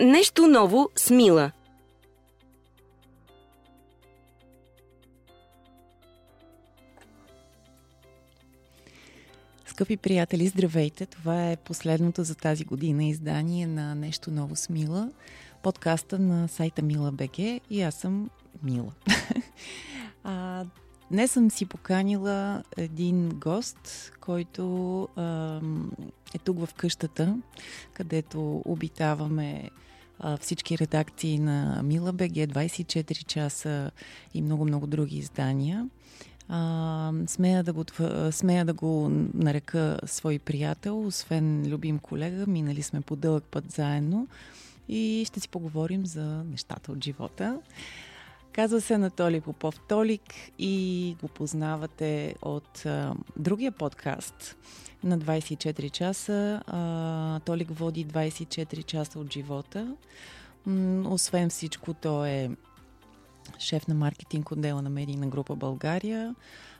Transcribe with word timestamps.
Нещо 0.00 0.46
ново 0.46 0.88
с 0.96 1.10
Мила. 1.10 1.52
Скъпи 9.66 9.96
приятели, 9.96 10.48
здравейте! 10.48 11.06
Това 11.06 11.50
е 11.50 11.56
последното 11.56 12.24
за 12.24 12.34
тази 12.34 12.64
година 12.64 13.04
издание 13.04 13.66
на 13.66 13.94
Нещо 13.94 14.30
ново 14.30 14.56
с 14.56 14.68
Мила, 14.68 15.10
подкаста 15.62 16.18
на 16.18 16.48
сайта 16.48 16.82
Мила 16.82 17.12
БГ 17.12 17.38
и 17.70 17.82
аз 17.82 17.94
съм 17.94 18.30
Мила. 18.62 18.92
а, 20.24 20.64
днес 21.10 21.32
съм 21.32 21.50
си 21.50 21.66
поканила 21.66 22.62
един 22.76 23.28
гост, 23.28 24.12
който 24.20 25.02
а, 25.16 25.60
е 26.34 26.38
тук 26.38 26.66
в 26.66 26.74
къщата, 26.74 27.38
където 27.92 28.62
обитаваме 28.64 29.70
всички 30.40 30.78
редакции 30.78 31.38
на 31.38 31.82
Мила 31.84 32.12
БГ, 32.12 32.32
24 32.32 33.24
часа 33.24 33.90
и 34.34 34.42
много-много 34.42 34.86
други 34.86 35.18
издания. 35.18 35.88
А, 36.48 37.12
смея, 37.26 37.64
да 37.64 37.72
го, 37.72 37.84
смея 38.30 38.64
да 38.64 38.72
го 38.72 39.08
нарека 39.34 39.98
свой 40.06 40.38
приятел, 40.38 41.06
освен 41.06 41.64
любим 41.66 41.98
колега. 41.98 42.46
Минали 42.46 42.82
сме 42.82 43.00
по 43.00 43.16
дълъг 43.16 43.44
път 43.44 43.72
заедно 43.72 44.28
и 44.88 45.24
ще 45.26 45.40
си 45.40 45.48
поговорим 45.48 46.06
за 46.06 46.44
нещата 46.50 46.92
от 46.92 47.04
живота. 47.04 47.58
Казва 48.52 48.80
се 48.80 48.94
Анатолий 48.94 49.40
Попов 49.40 49.80
Толик 49.88 50.22
и 50.58 51.16
го 51.20 51.28
познавате 51.28 52.34
от 52.42 52.86
а, 52.86 53.14
другия 53.36 53.72
подкаст 53.72 54.56
на 55.04 55.18
24 55.18 55.90
часа. 55.90 56.62
А, 56.66 57.40
Толик 57.40 57.70
води 57.70 58.06
24 58.06 58.84
часа 58.84 59.18
от 59.18 59.32
живота. 59.32 59.96
М- 60.66 61.08
освен 61.10 61.50
всичко, 61.50 61.94
той 61.94 62.28
е 62.28 62.50
шеф 63.58 63.88
на 63.88 63.94
маркетинг 63.94 64.50
отдела 64.50 64.82
на 64.82 64.90
медийна 64.90 65.26
група 65.26 65.56
България. 65.56 66.34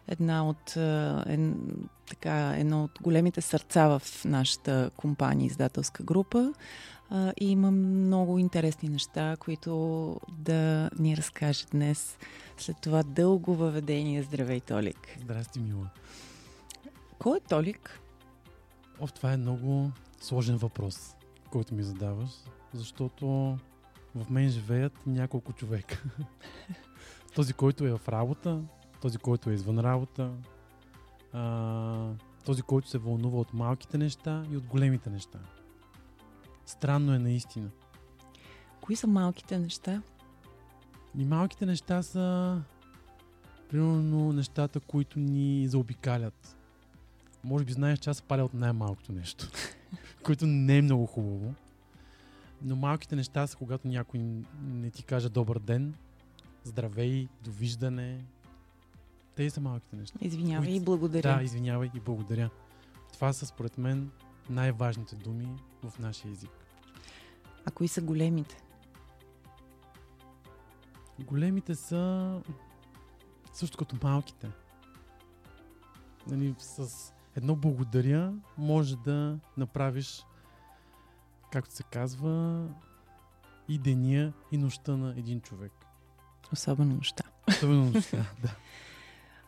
Една 0.09 0.49
от, 0.49 0.77
е, 0.77 1.53
така, 2.09 2.55
едно 2.57 2.85
от 2.85 2.99
големите 3.03 3.41
сърца 3.41 3.99
в 3.99 4.03
нашата 4.25 4.91
компания, 4.97 5.47
издателска 5.47 6.03
група. 6.03 6.53
А, 7.11 7.33
и 7.41 7.51
има 7.51 7.71
много 7.71 8.39
интересни 8.39 8.89
неща, 8.89 9.37
които 9.41 10.17
да 10.39 10.91
ни 10.99 11.17
разкаже 11.17 11.67
днес 11.73 12.19
след 12.57 12.77
това 12.81 13.03
дълго 13.03 13.55
въведение. 13.55 14.23
Здравей, 14.23 14.61
Толик! 14.61 15.19
Здрасти, 15.21 15.61
Мила! 15.61 15.91
Кой 17.19 17.37
е 17.37 17.41
Толик? 17.41 18.01
О, 19.01 19.07
това 19.07 19.33
е 19.33 19.37
много 19.37 19.91
сложен 20.21 20.57
въпрос, 20.57 21.17
който 21.51 21.75
ми 21.75 21.83
задаваш, 21.83 22.31
защото 22.75 23.27
в 24.15 24.31
мен 24.31 24.49
живеят 24.49 25.07
няколко 25.07 25.53
човека. 25.53 26.03
този, 27.35 27.53
който 27.53 27.87
е 27.87 27.91
в 27.91 28.09
работа, 28.09 28.63
този, 29.01 29.19
който 29.19 29.51
е 29.51 29.55
извън 29.55 29.79
работа, 29.79 30.33
а, 31.33 32.13
този, 32.45 32.63
който 32.63 32.89
се 32.89 32.99
вълнува 32.99 33.39
от 33.39 33.55
малките 33.55 33.99
неща 33.99 34.45
и 34.53 34.57
от 34.57 34.67
големите 34.67 35.11
неща. 35.11 35.39
Странно 36.71 37.15
е 37.15 37.19
наистина. 37.19 37.71
Кои 38.81 38.97
са 38.97 39.07
малките 39.07 39.59
неща? 39.59 40.03
И 41.19 41.25
малките 41.25 41.67
неща 41.67 42.03
са 42.03 42.57
примерно 43.69 44.33
нещата, 44.33 44.81
които 44.81 45.19
ни 45.19 45.69
заобикалят. 45.69 46.57
Може 47.45 47.65
би 47.65 47.73
знаеш, 47.73 47.99
че 47.99 48.11
аз 48.11 48.23
паля 48.23 48.45
от 48.45 48.55
най-малкото 48.55 49.13
нещо, 49.13 49.51
което 50.25 50.47
не 50.47 50.79
е 50.79 50.83
много 50.83 51.07
хубаво. 51.07 51.55
Но 52.63 52.77
малките 52.77 53.17
неща 53.17 53.47
са, 53.47 53.57
когато 53.57 53.89
някой 53.89 54.21
не 54.63 54.91
ти 54.91 55.03
каже 55.03 55.29
добър 55.29 55.59
ден, 55.59 55.95
здравей, 56.65 57.29
довиждане. 57.45 58.25
Те 59.35 59.51
са 59.51 59.61
малките 59.61 59.97
неща. 59.97 60.19
Извинявай 60.21 60.69
които... 60.69 60.83
и 60.83 60.85
благодаря. 60.85 61.37
Да, 61.37 61.43
извинявай 61.43 61.91
и 61.95 62.01
благодаря. 62.01 62.51
Това 63.13 63.33
са 63.33 63.47
според 63.47 63.79
мен 63.79 64.11
най-важните 64.51 65.17
думи 65.17 65.49
в 65.83 65.99
нашия 65.99 66.33
език. 66.33 66.51
А 67.67 67.71
кои 67.71 67.89
са 67.89 68.03
големите? 68.03 68.63
Големите 71.19 71.75
са 71.75 72.43
също 73.53 73.79
като 73.79 73.97
малките. 74.03 74.51
Нали, 76.27 76.55
с 76.59 77.13
едно 77.37 77.57
благодаря 77.57 78.35
може 78.59 78.97
да 78.97 79.39
направиш, 79.57 80.27
както 81.53 81.75
се 81.75 81.83
казва, 81.83 82.67
и 83.69 83.79
деня, 83.79 84.33
и 84.53 84.59
нощта 84.59 84.97
на 84.97 85.11
един 85.17 85.41
човек. 85.41 85.73
Особено 86.53 86.95
нощта. 86.95 87.25
Особено 87.49 87.85
нощта, 87.85 88.17
да. 88.43 88.57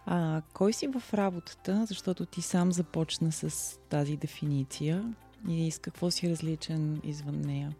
А, 0.06 0.42
кой 0.52 0.72
си 0.72 0.86
в 0.86 1.14
работата, 1.14 1.86
защото 1.86 2.26
ти 2.26 2.42
сам 2.42 2.72
започна 2.72 3.32
с 3.32 3.78
тази 3.88 4.16
дефиниция 4.16 5.14
и 5.48 5.70
с 5.70 5.78
какво 5.78 6.10
си 6.10 6.30
различен 6.30 7.00
извън 7.04 7.40
нея? 7.40 7.74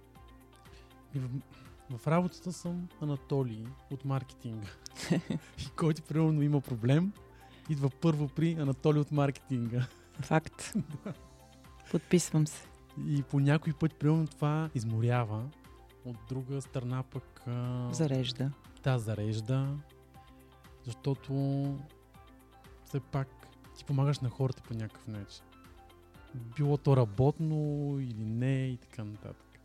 В, 1.15 1.29
в 1.99 2.07
работата 2.07 2.53
съм 2.53 2.89
Анатолий 3.01 3.65
от 3.91 4.05
маркетинга. 4.05 4.69
и 5.59 5.71
който 5.77 6.03
примерно 6.03 6.43
има 6.43 6.61
проблем, 6.61 7.13
идва 7.71 7.91
първо 7.91 8.29
при 8.29 8.53
Анатолий 8.53 9.01
от 9.01 9.13
маркетинга. 9.13 9.87
Факт. 10.21 10.75
Подписвам 11.91 12.47
се. 12.47 12.67
И 13.07 13.23
по 13.23 13.41
някой 13.41 13.73
път, 13.73 13.95
примерно, 13.95 14.27
това 14.27 14.71
изморява. 14.75 15.43
От 16.05 16.17
друга 16.29 16.61
страна 16.61 17.03
пък... 17.03 17.43
А... 17.47 17.89
Зарежда. 17.93 18.51
Да, 18.83 18.99
зарежда. 18.99 19.77
Защото 20.85 21.33
все 22.93 23.01
пак 23.01 23.29
ти 23.77 23.85
помагаш 23.85 24.21
на 24.21 24.31
хората 24.31 24.63
по 24.63 24.75
някакъв 24.75 25.09
начин. 25.09 25.45
Било 26.35 26.77
то 26.77 26.97
работно 26.97 27.57
или 28.01 28.25
не 28.25 28.67
и 28.67 28.77
така 28.77 29.05
нататък. 29.05 29.61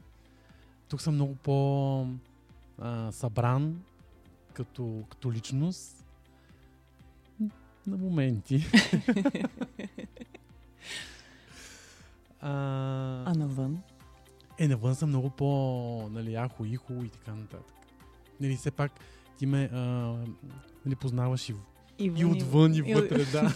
Тук 0.90 1.02
съм 1.02 1.14
много 1.14 1.36
по 1.36 2.08
а, 2.80 3.12
събран 3.12 3.84
като, 4.54 5.04
като 5.10 5.32
личност. 5.32 6.06
На 7.88 7.98
моменти. 7.98 8.66
а, 12.42 12.52
а 13.26 13.34
навън? 13.34 13.82
Е, 14.58 14.68
навън 14.68 14.96
съм 14.96 15.10
много 15.10 15.30
по, 15.30 16.10
нали, 16.12 16.36
ахо, 16.36 16.66
ихо 16.66 16.94
и 16.94 17.10
така 17.10 17.36
нататък. 17.36 17.76
Нали, 18.40 18.56
все 18.56 18.72
пак 18.72 18.92
ти 19.38 19.46
ме 19.46 19.70
а, 19.74 19.80
нали, 20.86 20.96
познаваш 20.96 21.50
и, 21.50 21.56
и, 22.00 22.10
вън, 22.10 22.20
и 22.20 22.26
отвън, 22.26 22.74
и, 22.74 22.78
и 22.78 22.94
вътре, 22.94 23.26
да. 23.26 23.54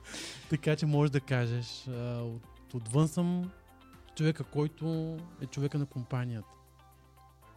така 0.50 0.76
че 0.76 0.86
можеш 0.86 1.10
да 1.10 1.20
кажеш, 1.20 1.88
а, 1.88 2.22
от, 2.22 2.74
отвън 2.74 3.08
съм 3.08 3.50
човека, 4.16 4.44
който 4.44 5.16
е 5.42 5.46
човека 5.46 5.78
на 5.78 5.86
компанията. 5.86 6.48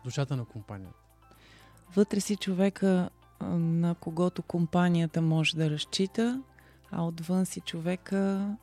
Душата 0.04 0.36
на 0.36 0.46
компанията. 0.46 1.00
Вътре 1.96 2.20
си 2.20 2.36
човека, 2.36 3.10
на 3.52 3.96
когото 3.96 4.42
компанията 4.42 5.22
може 5.22 5.56
да 5.56 5.70
разчита, 5.70 6.42
а 6.92 7.06
отвън 7.06 7.46
си 7.46 7.60
човека, 7.60 8.56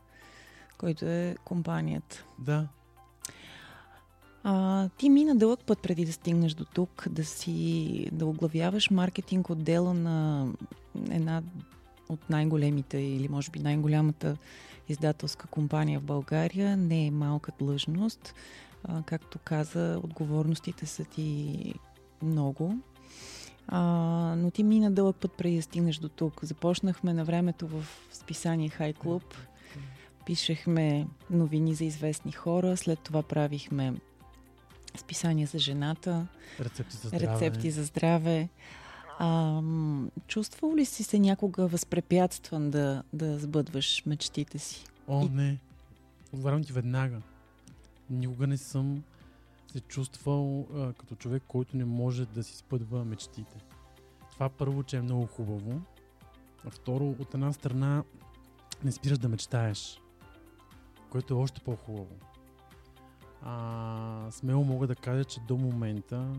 който 0.78 1.06
е 1.06 1.36
компанията. 1.44 2.24
Да. 2.38 2.68
А, 4.44 4.88
ти 4.88 5.10
мина 5.10 5.34
дълъг 5.34 5.60
път 5.66 5.78
преди 5.82 6.04
да 6.04 6.12
стигнеш 6.12 6.54
до 6.54 6.64
тук, 6.64 7.06
да 7.10 7.24
си 7.24 8.06
да 8.12 8.26
оглавяваш 8.26 8.90
маркетинг 8.90 9.50
отдела 9.50 9.94
на 9.94 10.48
една 11.10 11.42
от 12.08 12.30
най-големите 12.30 12.98
или 12.98 13.28
може 13.28 13.50
би 13.50 13.58
най-голямата 13.58 14.36
издателска 14.88 15.46
компания 15.46 16.00
в 16.00 16.04
България. 16.04 16.76
Не 16.76 17.06
е 17.06 17.10
малка 17.10 17.52
длъжност. 17.58 18.34
А, 18.84 19.02
както 19.02 19.38
каза, 19.38 20.00
отговорностите 20.04 20.86
са 20.86 21.04
ти 21.04 21.74
много. 22.22 22.74
А, 23.68 23.80
но 24.38 24.50
ти 24.50 24.62
мина 24.62 24.90
дълъг 24.90 25.16
път 25.16 25.32
преди 25.32 25.56
да 25.56 25.62
стигнеш 25.62 25.96
до 25.96 26.08
тук. 26.08 26.40
Започнахме 26.42 27.12
на 27.12 27.24
времето 27.24 27.66
в 27.66 27.84
списание 28.12 28.68
Хай 28.68 28.92
Клуб. 28.92 29.34
Пишехме 30.26 31.06
новини 31.30 31.74
за 31.74 31.84
известни 31.84 32.32
хора, 32.32 32.76
след 32.76 32.98
това 32.98 33.22
правихме 33.22 33.94
списания 34.96 35.46
за 35.46 35.58
жената, 35.58 36.26
рецепти 36.60 36.96
за 36.96 37.08
здраве. 37.08 37.26
Рецепти 37.26 37.70
за 37.70 37.84
здраве. 37.84 38.48
А, 39.18 39.62
чувствал 40.26 40.76
ли 40.76 40.84
си 40.84 41.02
се 41.02 41.18
някога 41.18 41.66
възпрепятстван 41.66 42.70
да, 42.70 43.02
да 43.12 43.38
сбъдваш 43.38 44.02
мечтите 44.06 44.58
си? 44.58 44.84
О, 45.08 45.26
И... 45.26 45.28
не. 45.28 45.58
Отварям 46.32 46.64
ти 46.64 46.72
веднага. 46.72 47.20
Никога 48.10 48.46
не 48.46 48.56
съм 48.56 49.02
се 49.72 49.80
чувствал 49.80 50.66
а, 50.74 50.92
като 50.92 51.14
човек, 51.14 51.42
който 51.48 51.76
не 51.76 51.84
може 51.84 52.26
да 52.26 52.44
си 52.44 52.56
спъдва 52.56 53.04
мечтите. 53.04 53.56
Това 54.32 54.48
първо, 54.48 54.82
че 54.82 54.96
е 54.96 55.02
много 55.02 55.26
хубаво. 55.26 55.80
А 56.66 56.70
второ, 56.70 57.10
от 57.18 57.34
една 57.34 57.52
страна 57.52 58.04
не 58.84 58.92
спираш 58.92 59.18
да 59.18 59.28
мечтаеш, 59.28 60.00
което 61.10 61.34
е 61.34 61.36
още 61.36 61.60
по-хубаво. 61.60 62.16
А, 63.42 64.26
смело 64.30 64.64
мога 64.64 64.86
да 64.86 64.94
кажа, 64.94 65.24
че 65.24 65.40
до 65.40 65.56
момента 65.56 66.32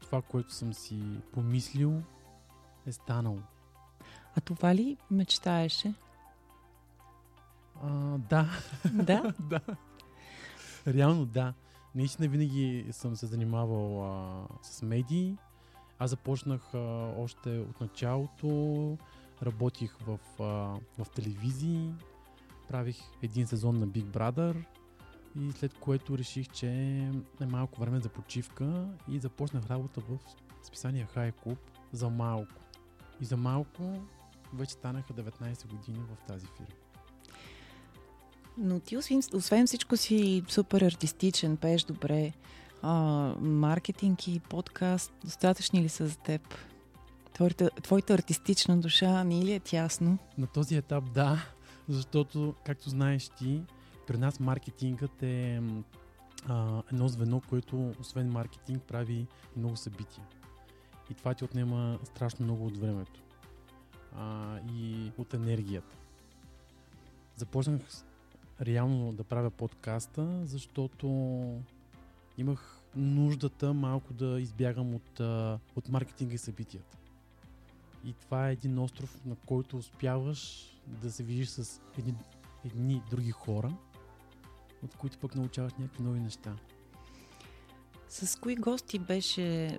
това, 0.00 0.22
което 0.22 0.54
съм 0.54 0.74
си 0.74 1.02
помислил, 1.32 2.02
е 2.86 2.92
станало. 2.92 3.38
А 4.36 4.40
това 4.40 4.74
ли 4.74 4.96
мечтаеше? 5.10 5.94
А, 7.82 8.18
да. 8.18 8.48
Да? 8.92 9.34
да. 9.40 9.60
Реално 10.86 11.26
да. 11.26 11.54
Наистина 11.94 12.28
винаги 12.28 12.86
съм 12.90 13.16
се 13.16 13.26
занимавал 13.26 14.04
а, 14.04 14.46
с 14.62 14.82
медии. 14.82 15.36
Аз 15.98 16.10
започнах 16.10 16.74
а, 16.74 16.78
още 17.18 17.58
от 17.58 17.80
началото. 17.80 18.98
Работих 19.42 19.96
в, 19.98 20.18
а, 20.40 20.44
в 21.04 21.10
телевизии. 21.14 21.92
Правих 22.68 22.96
един 23.22 23.46
сезон 23.46 23.78
на 23.78 23.88
Big 23.88 24.04
Brother. 24.04 24.64
И 25.36 25.52
след 25.52 25.74
което 25.74 26.18
реших, 26.18 26.48
че 26.48 26.68
е 27.40 27.46
малко 27.46 27.80
време 27.80 28.00
за 28.00 28.08
почивка 28.08 28.88
и 29.08 29.18
започнах 29.18 29.70
работа 29.70 30.00
в 30.00 30.18
списание 30.62 31.08
Хай 31.14 31.32
Клуб 31.32 31.58
за 31.92 32.10
малко. 32.10 32.54
И 33.20 33.24
за 33.24 33.36
малко 33.36 34.02
вече 34.54 34.72
станаха 34.72 35.12
19 35.12 35.66
години 35.66 35.98
в 35.98 36.26
тази 36.26 36.46
фирма. 36.46 36.76
Но 38.58 38.80
ти 38.80 38.96
освен, 38.96 39.22
освен 39.34 39.66
всичко 39.66 39.96
си 39.96 40.42
супер 40.48 40.80
артистичен, 40.80 41.56
пееш 41.56 41.82
добре, 41.82 42.32
а, 42.82 42.92
маркетинг 43.40 44.28
и 44.28 44.40
подкаст, 44.40 45.12
достатъчни 45.24 45.82
ли 45.82 45.88
са 45.88 46.06
за 46.06 46.16
теб? 46.16 46.42
Твоята, 47.32 47.70
твоята 47.82 48.14
артистична 48.14 48.80
душа 48.80 49.24
не 49.24 49.44
ли 49.44 49.52
е 49.52 49.60
тясно? 49.60 50.18
На 50.38 50.46
този 50.46 50.76
етап 50.76 51.04
да, 51.14 51.46
защото, 51.88 52.54
както 52.64 52.90
знаеш 52.90 53.28
ти, 53.28 53.62
при 54.10 54.18
нас 54.18 54.40
маркетингът 54.40 55.22
е 55.22 55.62
а, 56.48 56.82
едно 56.92 57.08
звено, 57.08 57.40
което 57.40 57.94
освен 58.00 58.32
маркетинг 58.32 58.82
прави 58.82 59.26
много 59.56 59.76
събития. 59.76 60.24
И 61.10 61.14
това 61.14 61.34
ти 61.34 61.44
отнема 61.44 61.98
страшно 62.04 62.44
много 62.44 62.66
от 62.66 62.76
времето 62.76 63.20
а, 64.16 64.58
и 64.72 65.12
от 65.18 65.34
енергията. 65.34 65.96
Започнах 67.36 67.80
реално 68.60 69.12
да 69.12 69.24
правя 69.24 69.50
подкаста, 69.50 70.46
защото 70.46 71.08
имах 72.38 72.80
нуждата 72.96 73.72
малко 73.72 74.12
да 74.12 74.40
избягам 74.40 74.94
от, 74.94 75.20
от 75.76 75.88
маркетинга 75.88 76.34
и 76.34 76.38
събитията. 76.38 76.96
И 78.04 78.12
това 78.12 78.48
е 78.48 78.52
един 78.52 78.78
остров, 78.78 79.24
на 79.24 79.36
който 79.46 79.76
успяваш 79.76 80.70
да 80.86 81.12
се 81.12 81.22
видиш 81.22 81.48
с 81.48 81.80
едни, 81.98 82.14
едни 82.64 83.02
други 83.10 83.30
хора, 83.30 83.72
от 84.84 84.96
които 84.96 85.18
пък 85.18 85.34
научаваш 85.34 85.72
някакви 85.72 86.02
нови 86.02 86.20
неща. 86.20 86.56
С 88.08 88.40
кои 88.40 88.56
гости 88.56 88.98
беше 88.98 89.78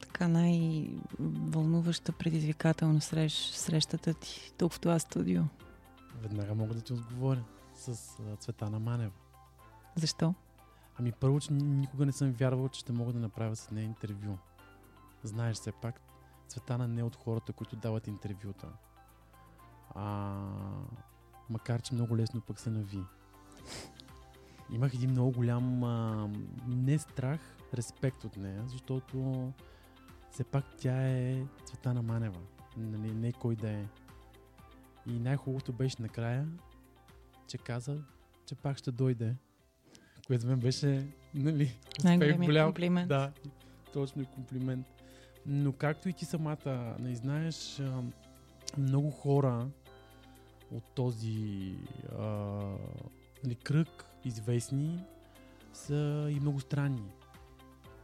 така 0.00 0.28
най-вълнуваща 0.28 2.12
предизвикателна 2.12 3.00
срещ, 3.00 3.54
срещата 3.54 4.14
ти 4.14 4.52
тук 4.58 4.72
в 4.72 4.80
това 4.80 4.98
студио? 4.98 5.42
Веднага 6.22 6.54
мога 6.54 6.74
да 6.74 6.80
ти 6.80 6.92
отговоря 6.92 7.44
с 7.74 8.16
Цветана 8.38 8.78
Манева. 8.78 9.12
Защо? 9.96 10.34
Ами 10.98 11.12
първо, 11.12 11.40
че 11.40 11.52
никога 11.52 12.06
не 12.06 12.12
съм 12.12 12.32
вярвал, 12.32 12.68
че 12.68 12.80
ще 12.80 12.92
мога 12.92 13.12
да 13.12 13.18
направя 13.18 13.56
с 13.56 13.70
нея 13.70 13.84
интервю. 13.84 14.38
Знаеш 15.22 15.56
все 15.56 15.72
пак, 15.72 16.00
Цветана 16.48 16.88
не 16.88 17.00
е 17.00 17.04
от 17.04 17.16
хората, 17.16 17.52
които 17.52 17.76
дават 17.76 18.06
интервюта. 18.06 18.68
А, 19.94 20.34
макар, 21.50 21.82
че 21.82 21.94
много 21.94 22.16
лесно 22.16 22.40
пък 22.40 22.60
се 22.60 22.70
нави. 22.70 23.04
Имах 24.72 24.94
един 24.94 25.10
много 25.10 25.30
голям 25.30 25.84
а, 25.84 26.28
не 26.68 26.98
страх, 26.98 27.40
респект 27.74 28.24
от 28.24 28.36
нея, 28.36 28.62
защото 28.66 29.52
все 30.30 30.44
пак 30.44 30.64
тя 30.78 31.08
е 31.08 31.42
Цветана 31.64 32.02
Манева. 32.02 32.40
Не, 32.76 33.12
не, 33.12 33.32
кой 33.32 33.56
да 33.56 33.70
е. 33.70 33.84
И 35.06 35.18
най-хубавото 35.18 35.72
беше 35.72 35.96
накрая, 36.02 36.48
че 37.48 37.58
каза, 37.58 37.98
че 38.46 38.54
пак 38.54 38.78
ще 38.78 38.90
дойде. 38.90 39.34
Което 40.26 40.42
за 40.42 40.48
мен 40.48 40.58
беше, 40.58 41.06
нали, 41.34 41.78
най-големият 42.04 42.66
комплимент. 42.66 43.08
Да, 43.08 43.32
точно 43.92 44.22
и 44.22 44.26
комплимент. 44.26 44.86
Но 45.46 45.72
както 45.72 46.08
и 46.08 46.12
ти 46.12 46.24
самата 46.24 46.96
не 47.00 47.14
знаеш, 47.14 47.82
много 48.78 49.10
хора 49.10 49.68
от 50.72 50.84
този 50.94 51.74
а, 52.18 52.24
нали, 53.44 53.54
кръг, 53.54 54.04
известни, 54.26 55.04
са 55.72 56.28
и 56.30 56.40
много 56.40 56.60
странни. 56.60 57.10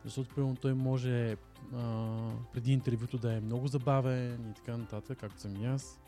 Защото, 0.05 0.35
примерно, 0.35 0.57
той 0.57 0.75
може 0.75 1.37
а, 1.75 2.17
преди 2.53 2.73
интервюто 2.73 3.19
да 3.19 3.33
е 3.33 3.41
много 3.41 3.69
забавен 3.69 4.51
и 4.51 4.55
така 4.55 4.77
нататък, 4.77 5.19
както 5.19 5.41
съм 5.41 5.57
и 5.63 5.67
аз. 5.67 5.99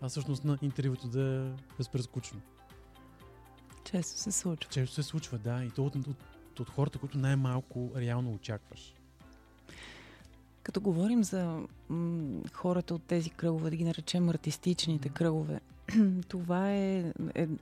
А 0.00 0.08
всъщност 0.08 0.44
на 0.44 0.58
интервюто 0.62 1.08
да 1.08 1.22
е 1.22 1.62
безпрескучно. 1.78 2.40
Често 3.84 4.18
се 4.18 4.32
случва. 4.32 4.70
Често 4.70 4.94
се 4.94 5.02
случва, 5.02 5.38
да. 5.38 5.64
И 5.64 5.70
то 5.70 5.84
от, 5.84 5.96
от, 5.96 6.06
от 6.60 6.70
хората, 6.70 6.98
които 6.98 7.18
най-малко 7.18 7.90
реално 7.96 8.32
очакваш. 8.32 8.94
Като 10.62 10.80
говорим 10.80 11.24
за 11.24 11.60
м- 11.88 12.40
хората 12.52 12.94
от 12.94 13.02
тези 13.02 13.30
кръгове, 13.30 13.70
да 13.70 13.76
ги 13.76 13.84
наречем 13.84 14.28
артистичните 14.28 15.08
кръгове, 15.08 15.60
това 16.28 16.72
е 16.72 17.12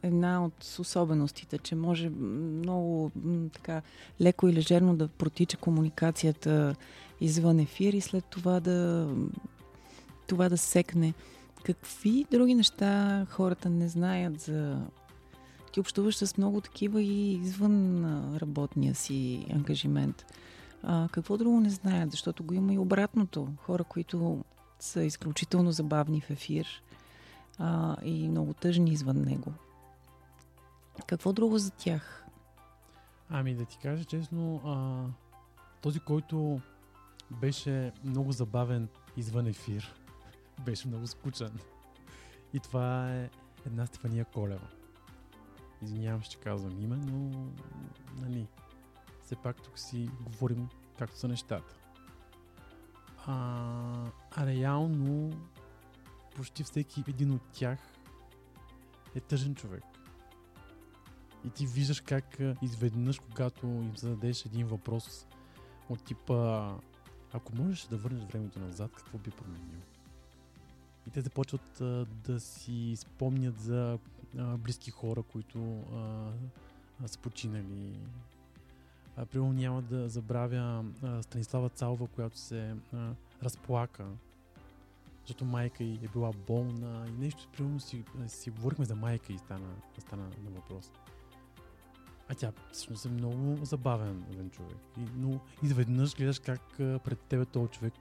една 0.03 0.45
от 0.45 0.65
особеностите, 0.79 1.59
че 1.59 1.75
може 1.75 2.09
много 2.09 3.11
така 3.53 3.83
леко 4.21 4.49
и 4.49 4.53
лежерно 4.53 4.97
да 4.97 5.09
протича 5.09 5.57
комуникацията 5.57 6.75
извън 7.21 7.59
ефир 7.59 7.93
и 7.93 8.01
след 8.01 8.25
това 8.25 8.61
да 8.61 9.09
това 10.27 10.49
да 10.49 10.59
секне. 10.59 11.15
Какви 11.65 12.27
други 12.31 12.55
неща 12.55 13.27
хората 13.31 13.71
не 13.71 13.89
знаят 13.89 14.41
за 14.41 14.81
ти 15.73 15.81
общуваш 15.81 16.17
с 16.17 16.37
много 16.37 16.61
такива 16.61 17.03
и 17.03 17.33
извън 17.33 18.05
работния 18.37 18.95
си 18.95 19.47
ангажимент. 19.55 20.25
А, 20.83 21.09
какво 21.13 21.37
друго 21.37 21.61
не 21.61 21.71
знаят, 21.71 22.11
защото 22.11 22.45
го 22.45 22.55
има 22.55 22.75
и 22.75 22.79
обратното. 22.79 23.49
Хора, 23.57 23.85
които 23.85 24.45
са 24.81 25.03
изключително 25.03 25.73
забавни 25.73 26.21
в 26.21 26.31
ефир 26.31 26.83
а, 27.61 27.97
и 28.03 28.29
много 28.29 28.55
тъжни 28.55 28.91
извън 28.91 29.23
него. 29.23 29.53
Какво 31.07 31.33
друго 31.33 31.59
за 31.59 31.71
тях? 31.71 32.27
Ами 33.29 33.55
да 33.55 33.65
ти 33.65 33.79
кажа 33.79 34.05
честно, 34.05 34.61
а, 34.65 35.05
този, 35.81 36.01
който 36.01 36.61
беше 37.31 37.93
много 38.05 38.33
забавен 38.33 38.89
извън 39.17 39.47
ефир, 39.47 39.95
беше 40.65 40.89
много 40.89 41.07
скучен. 41.07 41.59
И 42.53 42.61
това 42.61 43.15
е 43.15 43.31
една 43.67 43.87
Стефания 43.87 44.25
Колева. 44.25 44.69
Извинявам, 45.83 46.23
ще 46.23 46.37
казвам 46.37 46.81
име, 46.81 46.97
но 46.97 47.47
нали, 48.21 48.47
все 49.25 49.37
пак 49.37 49.63
тук 49.63 49.79
си 49.79 50.11
говорим 50.21 50.69
както 50.99 51.19
са 51.19 51.29
нещата. 51.29 51.75
А, 53.27 53.35
а 54.31 54.47
реално 54.47 55.33
почти 56.37 56.65
всеки 56.65 57.05
един 57.09 57.33
от 57.33 57.43
тях 57.53 57.79
е 59.15 59.21
тъжен 59.21 59.55
човек. 59.55 59.85
И 61.45 61.51
ти 61.51 61.67
виждаш 61.67 62.01
как 62.01 62.39
изведнъж, 62.63 63.19
когато 63.19 63.67
им 63.67 63.97
зададеш 63.97 64.45
един 64.45 64.67
въпрос 64.67 65.27
от 65.89 66.05
типа 66.05 66.71
ако 67.33 67.57
можеш 67.57 67.85
да 67.85 67.97
върнеш 67.97 68.25
времето 68.25 68.61
назад, 68.61 68.91
какво 68.97 69.19
би 69.19 69.31
променил? 69.31 69.81
И 71.07 71.11
те 71.11 71.21
започват 71.21 71.81
а, 71.81 72.07
да 72.25 72.41
си 72.41 72.95
спомнят 72.97 73.61
за 73.61 73.99
а, 74.39 74.57
близки 74.57 74.91
хора, 74.91 75.23
които 75.23 75.85
а, 75.93 76.33
а, 77.05 77.09
са 77.09 77.19
починали. 77.19 77.99
Примерно 79.31 79.53
няма 79.53 79.83
да 79.83 80.09
забравя 80.09 80.85
а, 81.03 81.23
Станислава 81.23 81.69
Цалва, 81.69 82.07
която 82.07 82.39
се 82.39 82.75
а, 82.93 83.13
разплака, 83.43 84.07
защото 85.21 85.45
майка 85.45 85.85
й 85.85 85.95
е 85.95 86.09
била 86.09 86.31
болна 86.47 87.07
и 87.09 87.23
нещо, 87.25 87.49
примерно 87.57 87.81
си, 87.81 88.05
си 88.27 88.51
говорихме 88.51 88.85
за 88.85 88.95
майка 88.95 89.33
и 89.33 89.39
стана, 89.39 89.75
стана 89.99 90.23
на 90.23 90.51
въпрос. 90.51 90.93
А 92.29 92.35
тя 92.35 92.53
всъщност 92.73 93.05
е 93.05 93.09
много 93.09 93.65
забавен 93.65 94.25
един 94.31 94.51
човек. 94.51 94.79
И, 94.99 95.01
но 95.17 95.41
изведнъж 95.63 96.17
гледаш 96.17 96.39
как 96.39 96.63
пред 96.77 97.19
тебе 97.21 97.45
този 97.45 97.69
човек 97.69 97.95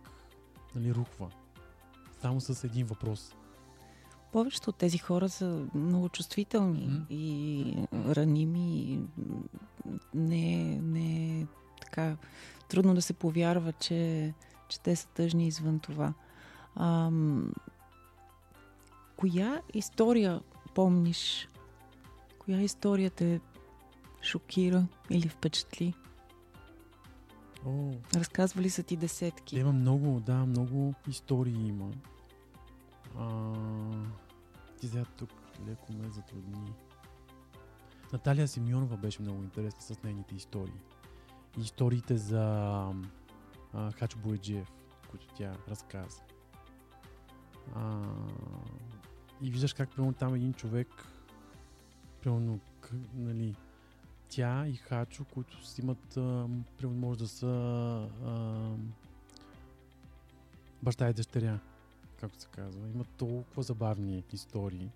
нали, 0.76 0.96
рухва. 0.96 1.30
Само 2.22 2.42
с 2.42 2.64
един 2.64 2.86
въпрос. 2.86 3.36
Повечето 4.32 4.70
от 4.70 4.76
тези 4.76 4.98
хора 4.98 5.30
са 5.30 5.68
много 5.76 6.10
чувствителни 6.10 6.90
mm. 6.90 7.06
и 7.10 7.88
раними. 8.16 8.82
И 8.82 9.00
не, 10.14 10.80
не 10.82 11.40
е 11.40 11.48
така 11.82 12.18
трудно 12.70 12.96
да 12.96 13.02
се 13.02 13.14
повярва, 13.14 13.74
че, 13.74 14.34
че 14.68 14.80
те 14.80 14.96
са 14.96 15.08
тъжни 15.08 15.48
извън 15.48 15.80
това. 15.80 16.14
Ам, 16.76 17.54
коя 19.18 19.62
история 19.74 20.42
помниш? 20.76 21.50
Коя 22.40 22.62
история 22.62 23.10
те 23.10 23.42
шокира 24.22 24.88
или 25.10 25.30
впечатли? 25.30 25.94
О, 27.66 27.92
Разказвали 28.16 28.70
са 28.70 28.84
ти 28.84 28.98
десетки. 28.98 29.60
Има 29.60 29.72
много, 29.72 30.20
да, 30.20 30.46
много 30.46 30.94
истории 31.10 31.68
има. 31.68 31.92
А, 33.18 33.54
ти 34.80 34.88
сега 34.88 35.06
тук 35.18 35.30
леко 35.68 35.94
ме 35.94 36.10
затрудни. 36.10 36.74
Наталия 38.14 38.48
Симеонова 38.48 38.98
беше 38.98 39.22
много 39.22 39.44
интересна 39.44 39.82
с 39.82 40.04
нейните 40.04 40.36
истории. 40.36 40.82
Историите 41.60 42.18
за 42.18 42.44
а, 43.74 43.92
Хачо 43.92 44.20
Бояджиев, 44.20 44.72
които 45.10 45.28
тя 45.28 45.54
разказа. 45.70 46.22
А, 47.76 48.04
и 49.42 49.52
виждаш 49.52 49.74
как 49.74 49.90
примерно 49.90 50.14
там 50.14 50.36
един 50.36 50.54
човек, 50.54 50.88
примерно, 52.22 52.60
нали, 53.14 53.56
тя 54.30 54.68
и 54.68 54.74
Хачо, 54.74 55.26
които 55.26 55.66
си 55.66 55.82
имат, 55.82 56.10
примерно 56.78 57.00
може 57.00 57.20
да 57.20 57.28
са 57.28 57.48
а, 58.26 58.72
баща 60.84 61.10
и 61.10 61.14
дъщеря, 61.14 61.60
както 62.20 62.42
се 62.42 62.48
казва. 62.48 62.88
Имат 62.88 63.10
толкова 63.10 63.64
забавни 63.64 64.24
истории. 64.34 64.92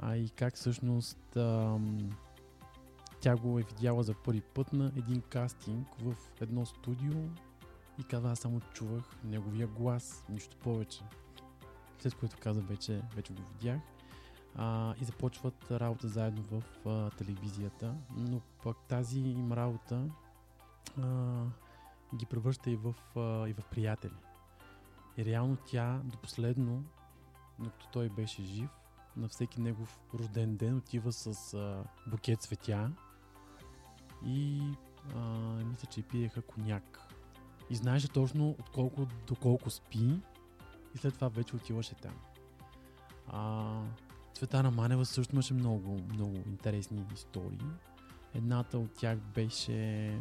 А 0.00 0.16
и 0.16 0.28
как 0.28 0.54
всъщност 0.54 1.36
а, 1.36 1.78
тя 3.20 3.36
го 3.36 3.58
е 3.58 3.62
видяла 3.62 4.02
за 4.02 4.14
първи 4.14 4.40
път 4.40 4.72
на 4.72 4.92
един 4.96 5.20
кастинг 5.20 5.88
в 6.00 6.16
едно 6.40 6.66
студио 6.66 7.14
и 7.98 8.04
казва, 8.04 8.30
аз 8.30 8.38
само 8.38 8.60
чувах 8.60 9.04
неговия 9.24 9.66
глас, 9.66 10.24
нищо 10.28 10.56
повече. 10.56 11.00
След 11.98 12.14
което 12.14 12.36
каза, 12.40 12.60
вече, 12.60 13.02
вече 13.16 13.32
го 13.32 13.42
видях 13.42 13.80
а, 14.56 14.94
и 15.00 15.04
започват 15.04 15.70
работа 15.70 16.08
заедно 16.08 16.42
в 16.42 16.62
а, 16.88 17.10
телевизията, 17.10 17.94
но 18.16 18.40
пък 18.62 18.76
тази 18.88 19.20
им 19.20 19.52
работа 19.52 20.08
а, 21.02 21.44
ги 22.14 22.26
превръща 22.26 22.70
и 22.70 22.76
в, 22.76 22.94
а, 23.16 23.48
и 23.48 23.52
в 23.52 23.62
приятели. 23.70 24.14
И 25.16 25.24
реално 25.24 25.56
тя 25.66 26.00
до 26.04 26.18
последно, 26.18 26.84
докато 27.58 27.88
той 27.92 28.08
беше 28.08 28.42
жив, 28.42 28.70
на 29.16 29.28
всеки 29.28 29.60
негов 29.60 29.98
рожден 30.14 30.56
ден 30.56 30.76
отива 30.76 31.12
с 31.12 31.54
а, 31.54 31.84
букет 32.10 32.42
цветя 32.42 32.90
и 34.26 34.62
а, 35.14 35.18
мисля, 35.64 35.88
че 35.90 36.02
пиеха 36.02 36.42
коняк. 36.42 37.00
И 37.70 37.76
знаеше 37.76 38.08
точно 38.08 38.50
отколко 38.50 39.06
доколко 39.26 39.70
спи 39.70 40.20
и 40.96 40.98
след 40.98 41.14
това 41.14 41.28
вече 41.28 41.56
отиваше 41.56 41.94
там. 41.94 42.14
А, 43.28 43.80
Цветана 44.34 44.70
Манева 44.70 45.06
също 45.06 45.34
имаше 45.34 45.54
много, 45.54 46.00
много 46.12 46.36
интересни 46.36 47.04
истории. 47.14 47.58
Едната 48.34 48.78
от 48.78 48.92
тях 48.92 49.18
беше 49.18 50.12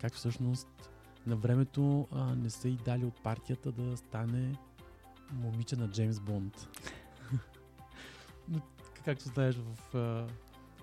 как 0.00 0.12
всъщност 0.12 0.90
на 1.26 1.36
времето 1.36 2.08
а, 2.12 2.34
не 2.34 2.50
са 2.50 2.68
и 2.68 2.76
дали 2.76 3.04
от 3.04 3.22
партията 3.22 3.72
да 3.72 3.96
стане 3.96 4.56
момиче 5.32 5.76
на 5.76 5.90
Джеймс 5.90 6.20
Бонд. 6.20 6.68
Но, 8.48 8.60
както 9.04 9.24
знаеш 9.24 9.56
в, 9.56 9.92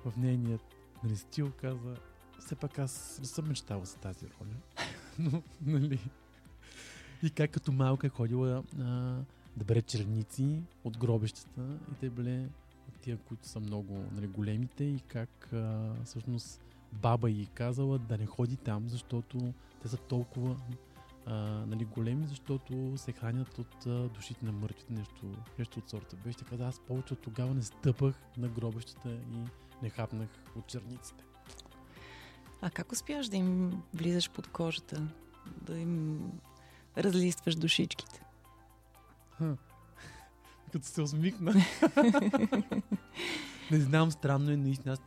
в 0.06 0.18
нейният 0.18 0.76
нали, 1.04 1.16
стил, 1.16 1.52
каза 1.52 1.96
все 2.40 2.56
пак 2.56 2.80
аз 2.80 3.20
не 3.20 3.26
съм 3.26 3.48
мечтала 3.48 3.86
за 3.86 3.98
тази 3.98 4.26
роля. 4.26 4.86
Но, 5.20 5.44
нали... 5.62 6.00
И 7.24 7.30
как 7.30 7.52
като 7.52 7.72
малка 7.72 8.08
е 8.08 8.10
ходила 8.10 8.64
а, 8.80 8.84
да 9.58 9.66
бере 9.66 9.82
черници 9.82 10.62
от 10.84 10.98
гробищата 10.98 11.62
и 11.92 11.96
те 12.00 12.10
били 12.10 12.48
от 12.88 12.96
тия, 13.02 13.18
които 13.18 13.48
са 13.48 13.60
много 13.60 14.06
нали, 14.16 14.28
големите 14.28 14.84
и 14.84 15.00
как 15.08 15.54
а, 15.54 15.94
всъщност 16.06 16.62
баба 16.94 17.30
й 17.30 17.46
казала 17.54 18.00
да 18.00 18.18
не 18.18 18.26
ходи 18.26 18.58
там, 18.58 18.90
защото 18.90 19.54
те 19.82 19.88
са 19.88 19.98
толкова 19.98 20.56
а, 21.26 21.36
нали, 21.66 21.86
големи, 21.86 22.28
защото 22.28 22.94
се 22.98 23.12
хранят 23.12 23.60
от 23.60 23.86
а, 23.86 24.10
душите 24.10 24.46
на 24.46 24.52
мъртвите, 24.52 24.94
нещо, 24.94 25.26
нещо 25.60 25.80
от 25.80 25.90
сорта. 25.90 26.16
Беше 26.26 26.46
каза, 26.50 26.68
аз 26.68 26.80
повече 26.80 27.14
от 27.14 27.20
тогава 27.20 27.54
не 27.54 27.64
стъпах 27.64 28.16
на 28.38 28.48
гробищата 28.48 29.12
и 29.12 29.38
не 29.82 29.90
хапнах 29.90 30.30
от 30.56 30.68
черниците. 30.68 31.24
А 32.62 32.70
как 32.70 32.92
успяваш 32.92 33.28
да 33.28 33.38
им 33.38 33.82
влизаш 33.94 34.30
под 34.30 34.48
кожата? 34.48 35.08
Да 35.62 35.78
им 35.78 36.22
разлистваш 36.98 37.56
душичките? 37.56 38.24
Ха. 39.38 39.58
Като 40.72 40.86
се 40.86 41.02
усмихна. 41.02 41.54
не 43.72 43.80
знам, 43.80 44.12
странно 44.12 44.52
е 44.52 44.58
наистина. 44.58 44.94
Аз 44.94 45.02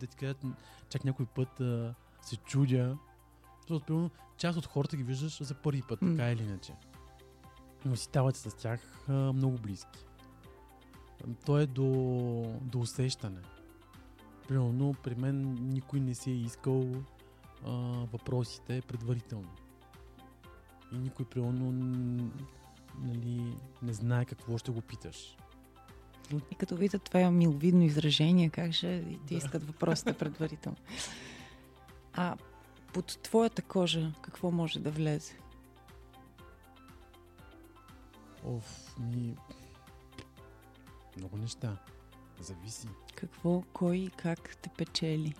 да 0.00 0.06
ти 0.06 0.16
кажа, 0.16 0.34
чак 0.88 1.04
някой 1.04 1.26
път 1.26 1.60
а, 1.60 1.94
се 2.22 2.36
чудя. 2.36 2.98
Защото, 3.60 3.84
примерно, 3.86 4.10
част 4.36 4.58
от 4.58 4.66
хората 4.66 4.96
ги 4.96 5.02
виждаш 5.02 5.42
за 5.42 5.54
първи 5.54 5.82
път, 5.88 6.00
така 6.00 6.30
или 6.32 6.42
иначе. 6.42 6.72
Но 7.84 7.96
си 7.96 8.04
ставате 8.04 8.38
с 8.38 8.56
тях 8.56 8.80
а, 9.08 9.12
много 9.12 9.58
близки. 9.58 10.04
То 11.46 11.58
е 11.58 11.66
до, 11.66 11.84
до 12.62 12.78
усещане. 12.78 13.40
Примерно, 14.48 14.94
при 15.02 15.14
мен 15.14 15.54
никой 15.60 16.00
не 16.00 16.14
си 16.14 16.30
е 16.30 16.34
искал 16.34 16.86
а, 17.66 17.70
въпросите 18.12 18.82
предварително. 18.88 19.48
И 20.92 20.98
никой, 20.98 21.24
примерно, 21.24 21.72
нали, 22.98 23.56
не 23.82 23.92
знае 23.92 24.24
какво 24.24 24.58
ще 24.58 24.70
го 24.70 24.80
питаш. 24.80 25.36
И 26.50 26.54
като 26.54 26.76
видят 26.76 27.02
това 27.02 27.30
миловидно 27.30 27.82
изражение, 27.82 28.50
как 28.50 28.72
ще 28.72 29.04
ти 29.04 29.18
Да. 29.28 29.34
искат 29.34 29.64
въпросите 29.64 30.12
предварително. 30.12 30.76
А 32.12 32.36
под 32.92 33.18
твоята 33.22 33.62
кожа 33.62 34.12
какво 34.22 34.50
може 34.50 34.80
да 34.80 34.90
влезе? 34.90 35.38
Оф, 38.44 38.94
ми... 38.98 39.36
Много 41.16 41.36
неща. 41.36 41.76
Зависи. 42.40 42.88
Какво, 43.14 43.62
кой 43.72 43.96
и 43.96 44.10
как 44.10 44.56
те 44.56 44.68
печели? 44.78 45.34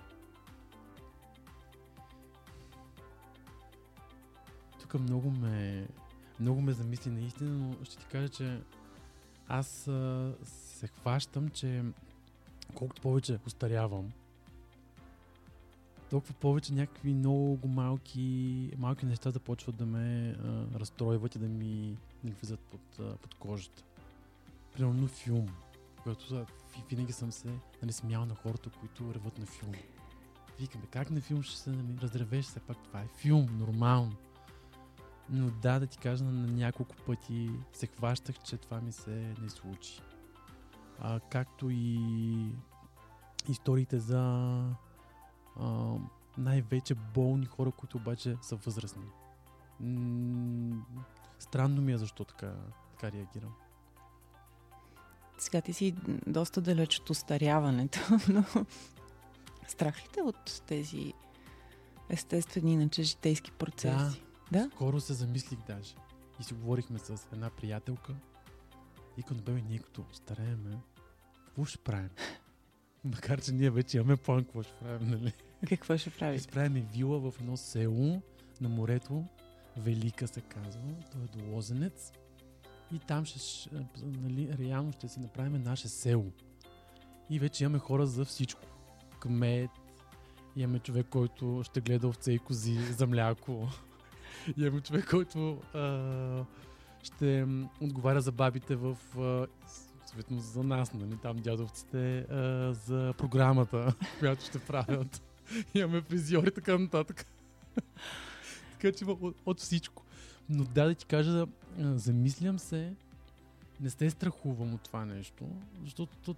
Тук 4.93 5.01
много 5.01 5.31
ме... 5.31 5.87
Много 6.41 6.61
ме 6.61 6.73
замисли 6.73 7.11
наистина, 7.11 7.51
но 7.51 7.85
ще 7.85 7.97
ти 7.97 8.07
кажа, 8.07 8.29
че 8.29 8.61
аз 9.49 9.89
а, 9.89 10.33
се 10.45 10.87
хващам, 10.87 11.49
че 11.49 11.83
колкото 12.75 13.03
повече 13.03 13.39
устарявам, 13.47 14.13
толкова 16.11 16.35
повече 16.35 16.73
някакви 16.73 17.15
много 17.15 17.69
малки, 17.69 18.71
малки 18.79 19.07
неща 19.07 19.31
започват 19.31 19.77
да 19.77 19.87
ме 19.87 20.37
а, 20.45 20.67
разстройват 20.81 21.35
и 21.35 21.39
да 21.39 21.49
ми 21.49 21.97
да 22.25 22.33
влизат 22.33 22.61
под, 22.61 22.99
а, 23.01 23.17
под 23.17 23.35
кожата. 23.35 23.83
Примерно 24.75 25.07
филм, 25.07 25.49
който 26.03 26.47
винаги 26.91 27.13
съм 27.13 27.33
се 27.33 27.49
нали, 27.83 27.93
смял 27.93 28.27
на 28.27 28.35
хората, 28.35 28.71
които 28.71 29.15
реват 29.15 29.39
на 29.39 29.47
филм. 29.47 29.73
Викаме, 30.61 30.85
как 30.91 31.11
на 31.11 31.21
филм 31.21 31.43
ще 31.43 31.57
се 31.57 31.71
нали, 31.71 31.99
разревеш, 32.03 32.45
все 32.45 32.61
пак 32.61 32.77
това 32.85 33.01
е 33.01 33.07
филм, 33.17 33.49
нормално. 33.59 34.17
Но 35.31 35.51
да, 35.51 35.79
да 35.79 35.87
ти 35.87 35.99
кажа, 35.99 36.25
на 36.25 36.47
няколко 36.47 36.97
пъти 37.07 37.51
се 37.73 37.87
хващах, 37.87 38.39
че 38.39 38.57
това 38.57 38.81
ми 38.81 38.93
се 38.93 39.35
не 39.43 39.51
случи. 39.51 40.03
А, 41.01 41.21
както 41.21 41.71
и 41.71 42.01
историите 43.49 43.99
за 43.99 44.21
а, 45.61 45.95
най-вече 46.39 46.95
болни 46.95 47.47
хора, 47.47 47.71
които 47.71 47.97
обаче 47.97 48.37
са 48.43 48.57
възрастни. 48.57 49.05
М- 49.81 50.85
странно 51.39 51.83
ми 51.83 51.93
е 51.93 51.99
защо 51.99 52.25
така, 52.25 52.55
така 52.91 53.17
реагирам. 53.17 53.55
Сега 55.39 55.61
ти 55.61 55.73
си 55.73 55.95
доста 56.27 56.61
далеч 56.61 56.99
от 56.99 57.11
устаряването, 57.11 57.99
но 58.29 58.45
страх 59.69 60.05
ли 60.05 60.09
те 60.13 60.23
от 60.23 60.63
тези 60.67 61.13
естествени, 62.09 62.73
иначе 62.73 63.03
житейски 63.03 63.53
процеси? 63.53 64.21
Да? 64.21 64.32
Скоро 64.75 65.01
се 65.01 65.13
замислих 65.13 65.59
даже. 65.67 65.95
И 66.41 66.45
си 66.45 66.55
говорихме 66.55 66.99
с 66.99 67.29
една 67.33 67.51
приятелка. 67.51 68.15
И 69.17 69.23
като 69.23 69.43
бе, 69.43 69.53
ние 69.53 69.79
като 69.79 70.05
старееме, 70.13 70.79
какво 71.47 71.65
ще 71.65 71.79
правим? 71.79 72.11
Макар, 73.05 73.41
че 73.41 73.53
ние 73.53 73.71
вече 73.71 73.97
имаме 73.97 74.17
план, 74.17 74.45
какво 74.45 74.63
ще 74.63 74.73
правим, 74.73 75.09
нали? 75.09 75.33
Какво 75.69 75.97
ще 75.97 76.11
Ще 76.11 76.19
правите? 76.19 76.43
си 76.43 76.49
правим 76.49 76.87
вила 76.93 77.31
в 77.31 77.41
едно 77.41 77.57
село 77.57 78.23
на 78.61 78.69
морето. 78.69 79.25
Велика 79.77 80.29
се 80.29 80.41
казва. 80.41 80.81
То 81.13 81.19
е 81.19 81.39
до 81.39 81.55
Лозенец. 81.55 82.13
И 82.95 82.99
там 82.99 83.25
ще, 83.25 83.39
ще, 83.39 83.71
нали, 84.03 84.57
реално 84.59 84.93
ще 84.93 85.09
си 85.09 85.21
направим 85.21 85.63
наше 85.63 85.89
село. 85.89 86.33
И 87.31 87.39
вече 87.39 87.65
имаме 87.65 87.79
хора 87.79 88.07
за 88.07 88.25
всичко. 88.25 88.61
Кмет, 89.21 89.71
имаме 90.57 90.79
човек, 90.79 91.07
който 91.11 91.63
ще 91.65 91.81
гледа 91.81 92.09
овце 92.09 92.33
и 92.33 92.39
кози 92.39 92.75
за 92.93 93.07
мляко. 93.07 93.69
Имаме 94.57 94.81
човек, 94.81 95.11
който 95.11 95.61
а, 95.75 96.45
ще 97.03 97.47
отговаря 97.81 98.21
за 98.21 98.33
бабите 98.33 98.77
в 98.77 98.97
а, 99.19 99.47
съответно 100.13 100.39
за 100.39 100.63
нас, 100.63 100.93
нали? 100.95 101.17
Там 101.23 101.37
дядовците 101.37 102.19
а, 102.19 102.73
за 102.73 103.15
програмата, 103.19 103.95
която 104.19 104.45
ще 104.45 104.59
правят. 104.59 105.23
имаме 105.75 106.01
фризьори 106.03 106.49
и 106.49 106.55
така 106.55 106.79
нататък. 106.79 107.27
така 108.73 108.93
че 108.93 109.05
от, 109.05 109.37
от 109.47 109.61
всичко. 109.61 110.03
Но 110.49 110.65
да, 110.65 110.87
да 110.87 110.95
ти 110.95 111.07
кажа, 111.07 111.47
а, 111.81 111.99
замислям 111.99 112.59
се, 112.59 112.95
не 113.81 113.91
се 113.91 114.11
страхувам 114.11 114.75
от 114.75 114.83
това 114.83 115.05
нещо, 115.05 115.49
защото 115.85 116.17
то 116.17 116.35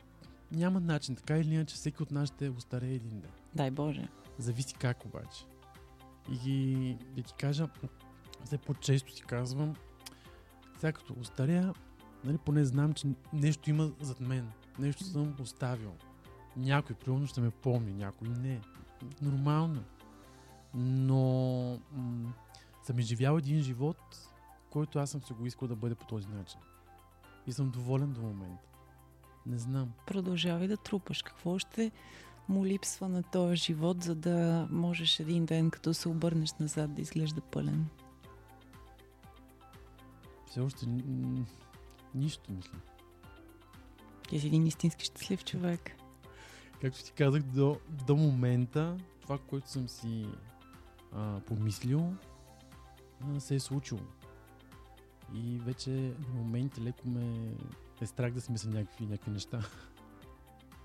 няма 0.53 0.81
начин. 0.81 1.17
Така 1.17 1.39
или 1.39 1.55
иначе, 1.55 1.75
всеки 1.75 2.03
от 2.03 2.11
нас 2.11 2.29
ще 2.29 2.49
остарее 2.49 2.95
един 2.95 3.21
ден. 3.21 3.31
Дай 3.55 3.71
Боже. 3.71 4.09
Зависи 4.39 4.75
как 4.75 5.05
обаче. 5.05 5.45
И 6.33 6.97
да 7.17 7.23
ти 7.23 7.35
кажа, 7.35 7.69
все 8.45 8.59
по-често 8.59 9.13
си 9.13 9.23
казвам, 9.23 9.75
сега 10.79 10.93
като 10.93 11.15
остаря, 11.21 11.75
нали, 12.25 12.39
поне 12.39 12.65
знам, 12.65 12.93
че 12.93 13.09
нещо 13.33 13.71
има 13.71 13.93
зад 14.01 14.21
мен. 14.21 14.51
Нещо 14.79 15.05
съм 15.05 15.35
оставил. 15.41 15.93
Някой, 16.57 16.97
примерно, 16.97 17.27
ще 17.27 17.41
ме 17.41 17.51
помни, 17.51 17.93
някой 17.93 18.29
не. 18.29 18.61
Нормално. 19.23 19.85
Но 20.75 21.81
м- 21.93 22.33
съм 22.83 22.99
изживял 22.99 23.39
един 23.39 23.63
живот, 23.63 24.31
който 24.71 24.99
аз 24.99 25.11
съм 25.11 25.23
си 25.23 25.33
го 25.33 25.47
искал 25.47 25.69
да 25.69 25.77
бъде 25.77 25.95
по 25.95 26.07
този 26.07 26.29
начин. 26.29 26.61
И 27.47 27.53
съм 27.53 27.71
доволен 27.71 28.13
до 28.13 28.21
момента. 28.21 28.69
Не 29.47 29.59
знам. 29.59 29.93
Продължавай 30.07 30.69
да 30.69 30.77
трупаш. 30.77 31.23
Какво 31.23 31.59
ще 31.59 31.91
му 32.49 32.67
липсва 32.67 33.09
на 33.09 33.23
този 33.23 33.57
живот, 33.57 34.03
за 34.03 34.15
да 34.15 34.69
можеш 34.71 35.21
един 35.21 35.47
ден, 35.47 35.71
като 35.71 35.95
се 35.95 36.09
обърнеш 36.09 36.53
назад, 36.53 36.95
да 36.95 37.03
изглежда 37.03 37.41
пълен? 37.41 37.87
Все 40.51 40.61
още 40.61 40.87
н- 40.87 41.45
нищо, 42.15 42.53
мисля. 42.53 42.79
Ти 44.29 44.41
си 44.41 44.47
един 44.47 44.67
истински 44.67 45.05
щастлив 45.05 45.45
човек. 45.45 45.91
Както 46.81 47.05
ти 47.05 47.13
казах, 47.13 47.43
до, 47.43 47.77
до 48.07 48.17
момента 48.17 48.97
това, 49.21 49.39
което 49.39 49.71
съм 49.71 49.89
си 49.89 50.27
а, 51.13 51.41
помислил, 51.41 52.13
а, 53.21 53.41
се 53.41 53.55
е 53.55 53.61
случило. 53.61 54.01
И 55.35 55.59
вече 55.59 55.91
на 55.91 56.35
моменти 56.35 56.81
леко 56.81 57.09
ме 57.09 57.57
е 58.01 58.07
страх 58.07 58.33
да 58.33 58.41
си 58.41 58.53
мисля 58.53 58.71
някакви, 58.71 59.07
някакви 59.07 59.31
неща. 59.31 59.61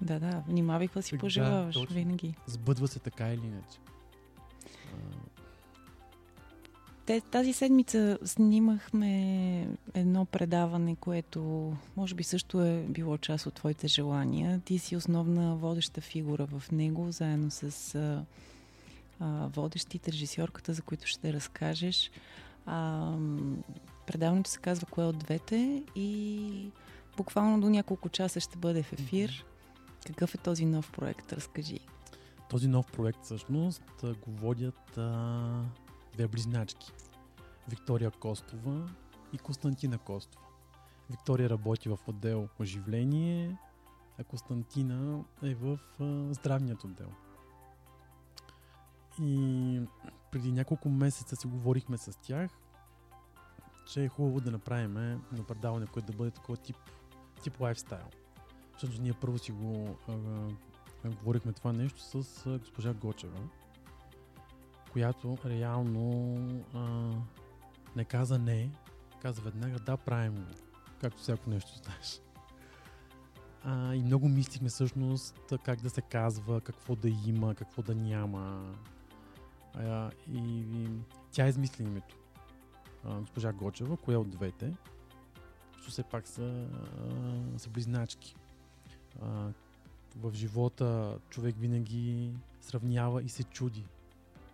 Да, 0.01 0.19
да, 0.19 0.43
внимавай 0.47 0.87
какво 0.87 1.01
си 1.01 1.15
Да, 1.15 1.19
пожелаваш 1.19 1.75
точно. 1.75 1.95
винаги. 1.95 2.35
Сбъдва 2.47 2.87
се 2.87 2.99
така 2.99 3.33
или 3.33 3.45
иначе. 3.45 3.79
Те, 7.05 7.21
тази 7.21 7.53
седмица 7.53 8.17
снимахме 8.25 9.67
едно 9.93 10.25
предаване, 10.25 10.95
което 10.95 11.73
може 11.97 12.15
би 12.15 12.23
също 12.23 12.61
е 12.61 12.85
било 12.89 13.17
част 13.17 13.45
от 13.45 13.53
твоите 13.53 13.87
желания. 13.87 14.61
Ти 14.65 14.79
си 14.79 14.95
основна 14.95 15.55
водеща 15.55 16.01
фигура 16.01 16.45
в 16.45 16.71
него, 16.71 17.11
заедно 17.11 17.51
с 17.51 17.95
а, 17.95 18.25
а, 19.19 19.47
водещите, 19.47 20.11
режисьорката, 20.11 20.73
за 20.73 20.81
които 20.81 21.07
ще 21.07 21.33
разкажеш. 21.33 22.11
А, 22.65 23.11
предаването 24.07 24.49
се 24.49 24.59
казва 24.59 24.87
Кое 24.91 25.05
от 25.05 25.17
двете 25.17 25.83
и 25.95 26.71
буквално 27.17 27.61
до 27.61 27.69
няколко 27.69 28.09
часа 28.09 28.39
ще 28.39 28.57
бъде 28.57 28.83
в 28.83 28.93
ефир. 28.93 29.45
Какъв 30.07 30.35
е 30.35 30.37
този 30.37 30.65
нов 30.65 30.91
проект? 30.91 31.33
Разкажи. 31.33 31.79
този 32.49 32.67
нов 32.67 32.91
проект 32.91 33.23
всъщност 33.23 33.83
го 34.01 34.31
водят 34.31 34.97
а, 34.97 35.63
две 36.13 36.27
близначки. 36.27 36.91
Виктория 37.67 38.11
Костова 38.11 38.89
и 39.33 39.37
Константина 39.37 39.97
Костова. 39.97 40.45
Виктория 41.09 41.49
работи 41.49 41.89
в 41.89 41.99
отдел 42.07 42.49
оживление, 42.59 43.57
а 44.19 44.23
Константина 44.23 45.23
е 45.43 45.55
в 45.55 45.79
а, 45.99 46.33
здравният 46.33 46.83
отдел. 46.83 47.09
И 49.21 49.81
преди 50.31 50.51
няколко 50.51 50.89
месеца 50.89 51.35
си 51.35 51.47
говорихме 51.47 51.97
с 51.97 52.19
тях, 52.21 52.51
че 53.87 54.03
е 54.03 54.09
хубаво 54.09 54.41
да 54.41 54.51
направим 54.51 54.93
на 55.31 55.43
предаване, 55.47 55.87
което 55.87 56.11
да 56.11 56.17
бъде 56.17 56.31
такова 56.31 56.57
тип, 56.57 56.77
тип 57.43 57.59
лайфстайл. 57.59 58.07
Защото 58.79 59.01
ние 59.01 59.13
първо 59.13 59.37
си 59.37 59.51
го 59.51 59.97
а, 60.07 60.13
а, 61.05 61.09
говорихме 61.09 61.53
това 61.53 61.73
нещо 61.73 62.01
с 62.01 62.45
а, 62.45 62.59
госпожа 62.59 62.93
Гочева, 62.93 63.39
която 64.91 65.37
реално 65.45 66.37
а, 66.73 67.11
не 67.95 68.05
каза 68.05 68.39
не, 68.39 68.71
каза 69.21 69.41
веднага 69.41 69.79
да, 69.79 69.97
правим 69.97 70.35
го, 70.35 70.51
както 71.01 71.21
всяко 71.21 71.49
нещо 71.49 71.71
знаеш. 71.83 72.21
А, 73.63 73.95
и 73.95 74.03
много 74.03 74.29
мислихме 74.29 74.69
всъщност 74.69 75.53
как 75.63 75.81
да 75.81 75.89
се 75.89 76.01
казва, 76.01 76.61
какво 76.61 76.95
да 76.95 77.09
има, 77.09 77.55
какво 77.55 77.81
да 77.81 77.95
няма. 77.95 78.75
А, 79.73 80.11
и, 80.31 80.59
и 80.59 80.89
тя 81.31 81.47
измисли 81.47 81.83
името. 81.83 82.15
А, 83.05 83.19
госпожа 83.19 83.53
Гочева, 83.53 83.97
кое 83.97 84.15
от 84.15 84.29
двете, 84.29 84.73
все 85.89 86.03
пак 86.03 86.27
са, 86.27 86.67
а, 87.55 87.59
са 87.59 87.69
близначки. 87.69 88.35
В 90.15 90.33
живота 90.33 91.17
човек 91.29 91.55
винаги 91.59 92.31
сравнява 92.61 93.23
и 93.23 93.29
се 93.29 93.43
чуди 93.43 93.85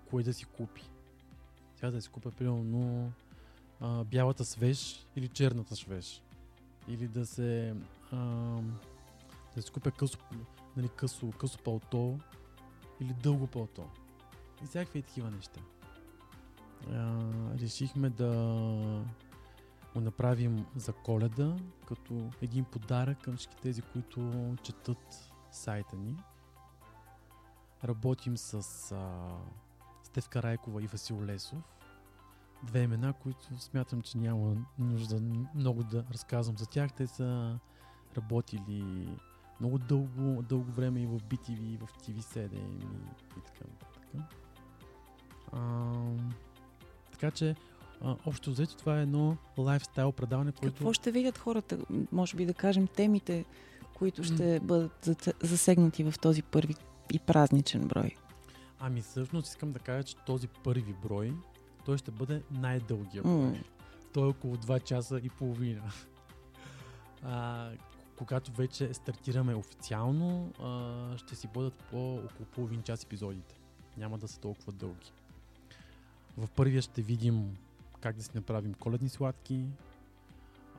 кое 0.10 0.24
да 0.24 0.34
си 0.34 0.46
купи. 0.46 0.84
Сега 1.76 1.92
да 1.92 2.02
си 2.02 2.10
купя 2.10 2.32
примерно 2.32 3.12
а, 3.82 4.04
бялата 4.04 4.46
свеж 4.46 5.06
или 5.16 5.28
черната 5.28 5.76
свеж. 5.76 6.22
Или 6.88 7.08
да 7.08 7.26
се 7.26 7.76
а, 8.12 8.18
да 9.56 9.62
си 9.62 9.72
купя 9.72 9.92
късо, 9.92 10.18
нали, 10.78 10.90
късо, 10.90 11.32
късо 11.32 11.58
палто 11.58 12.20
или 13.02 13.14
дълго 13.14 13.48
палто. 13.48 13.90
И 14.64 14.66
всякакви 14.66 15.02
такива 15.02 15.32
неща. 15.32 15.62
А, 16.92 17.22
решихме 17.60 18.10
да 18.10 19.04
го 19.96 20.02
направим 20.02 20.66
за 20.76 20.94
коледа, 20.94 21.56
като 21.88 22.30
един 22.42 22.66
подарък 22.66 23.22
към 23.22 23.38
всички 23.38 23.56
тези, 23.56 23.82
които 23.82 24.56
четат 24.64 25.32
сайта 25.52 25.96
ни. 25.96 26.16
Работим 27.84 28.38
с 28.38 28.56
а, 28.92 29.38
Стевка 30.04 30.44
Райкова 30.44 30.84
и 30.84 30.88
Васил 30.88 31.24
Лесов. 31.24 31.64
Две 32.64 32.82
имена, 32.82 33.14
които 33.14 33.60
смятам, 33.60 34.02
че 34.02 34.18
няма 34.18 34.56
нужда 34.80 35.22
много 35.56 35.84
да 35.84 36.06
разказвам 36.12 36.58
за 36.58 36.66
тях. 36.66 36.94
Те 36.94 37.08
са 37.08 37.60
работили 38.18 39.08
много 39.60 39.78
дълго, 39.78 40.42
дълго 40.42 40.72
време 40.72 41.02
и 41.02 41.06
в 41.06 41.20
BTV, 41.20 41.62
и 41.62 41.78
в 41.78 41.88
TV7 41.88 42.54
и, 42.54 42.86
и 43.38 43.42
така 43.46 43.66
нататък. 43.72 44.30
А, 45.52 45.94
така 47.12 47.32
че, 47.32 47.56
а, 48.02 48.16
общо 48.26 48.52
взето, 48.52 48.76
това 48.76 49.00
е 49.00 49.02
едно 49.02 49.38
лайфстайл 49.58 50.12
предаване, 50.12 50.52
което... 50.52 50.76
Какво 50.76 50.94
ще 50.94 51.12
видят 51.12 51.38
хората? 51.38 51.78
Може 52.12 52.38
би 52.38 52.46
да 52.46 52.54
кажем 52.54 52.88
темите, 52.88 53.46
които 53.94 54.24
ще 54.24 54.60
бъдат 54.60 55.10
засегнати 55.44 56.04
в 56.04 56.14
този 56.22 56.44
първи 56.44 56.76
и 57.14 57.20
празничен 57.20 57.88
брой. 57.88 58.16
Ами 58.80 59.02
всъщност 59.02 59.48
искам 59.48 59.72
да 59.72 59.80
кажа, 59.80 60.04
че 60.04 60.16
този 60.16 60.48
първи 60.48 60.94
брой, 61.04 61.34
той 61.86 61.98
ще 61.98 62.12
бъде 62.12 62.42
най-дългия 62.52 63.24
брой. 63.24 63.34
М. 63.34 63.56
Той 64.14 64.24
е 64.24 64.30
около 64.30 64.56
2 64.56 64.84
часа 64.84 65.22
и 65.24 65.30
половина. 65.30 65.92
А, 67.24 67.70
когато 68.18 68.52
вече 68.52 68.94
стартираме 68.94 69.56
официално, 69.56 70.52
а, 70.64 71.18
ще 71.18 71.36
си 71.36 71.48
бъдат 71.54 71.74
по 71.74 72.16
около 72.16 72.46
половин 72.52 72.84
час 72.84 73.04
епизодите. 73.04 73.56
Няма 73.98 74.18
да 74.18 74.28
са 74.28 74.40
толкова 74.40 74.72
дълги. 74.72 75.12
В 76.38 76.50
първия 76.56 76.82
ще 76.82 77.02
видим 77.02 77.58
как 78.06 78.16
да 78.16 78.24
си 78.24 78.30
направим 78.36 78.74
коледни 78.74 79.10
сладки. 79.10 79.66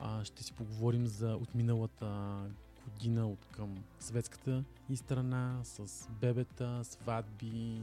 А, 0.01 0.25
ще 0.25 0.43
си 0.43 0.53
поговорим 0.53 1.07
за 1.07 1.37
отминалата 1.37 2.41
година 2.85 3.29
от 3.29 3.47
към 3.47 3.75
светската 3.99 4.65
и 4.89 4.97
страна 4.97 5.61
с 5.62 6.09
бебета, 6.21 6.85
сватби, 6.85 7.83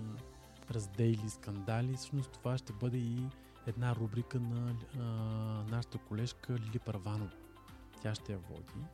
раздели, 0.72 1.30
скандали. 1.30 1.96
Всъщност 1.96 2.32
това 2.32 2.58
ще 2.58 2.74
бъде 2.74 2.98
и 2.98 3.28
една 3.68 3.96
рубрика 3.96 4.40
на 4.40 4.76
а, 5.00 5.02
нашата 5.72 5.98
колежка 5.98 6.54
Лили 6.54 6.80
Парванова. 6.80 7.32
Тя 8.02 8.16
ще 8.16 8.32
я 8.32 8.38
води. 8.38 8.86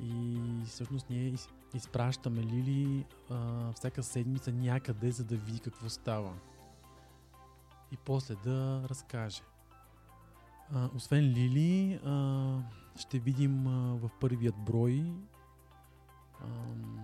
И 0.00 0.40
всъщност 0.66 1.10
ние 1.10 1.28
из, 1.28 1.48
изпращаме 1.74 2.42
Лили 2.42 3.04
а, 3.30 3.72
всяка 3.72 4.02
седмица 4.02 4.52
някъде, 4.52 5.10
за 5.10 5.24
да 5.24 5.36
види 5.36 5.60
какво 5.60 5.88
става. 5.88 6.34
И 7.92 7.96
после 7.96 8.34
да 8.34 8.82
разкаже. 8.88 9.42
А, 10.74 10.88
освен 10.96 11.24
Лили, 11.24 12.00
а, 12.04 12.58
ще 12.96 13.18
видим 13.18 13.66
а, 13.66 13.96
в 13.96 14.10
първият 14.20 14.56
брой 14.56 15.04
ам, 16.40 17.00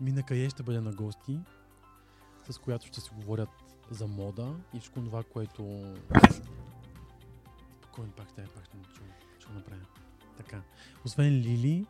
Мина 0.00 0.22
Кае 0.22 0.50
ще 0.50 0.62
бъде 0.62 0.80
на 0.80 0.92
гости, 0.92 1.38
с 2.50 2.58
която 2.58 2.86
ще 2.86 3.00
си 3.00 3.10
говорят 3.14 3.48
за 3.90 4.06
мода 4.06 4.54
и 4.74 4.80
всичко 4.80 5.00
това, 5.00 5.22
което... 5.22 5.94
Спокойно, 7.72 8.12
пак 8.12 8.28
ще, 8.28 8.44
пак 8.44 8.64
ще, 8.64 8.76
ще, 9.38 9.52
направя. 9.52 9.86
Така. 10.36 10.62
Освен 11.04 11.32
Лили, 11.32 11.86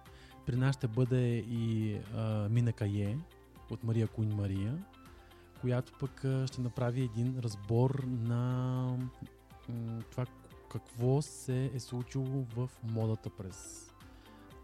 при 0.47 0.57
нас 0.57 0.77
ще 0.77 0.89
бъде 0.89 1.37
и 1.37 1.97
а, 2.15 2.49
Мина 2.49 2.73
Кае 2.73 3.17
от 3.71 3.85
Мария 3.85 4.09
Куин 4.09 4.35
Мария, 4.35 4.79
която 5.63 5.93
пък 5.93 6.19
ще 6.47 6.61
направи 6.61 7.03
един 7.03 7.39
разбор 7.39 8.05
на 8.05 8.97
това 10.11 10.27
какво 10.73 11.23
се 11.23 11.71
е 11.75 11.81
случило 11.81 12.45
в 12.57 12.71
модата 12.83 13.31
през 13.31 13.91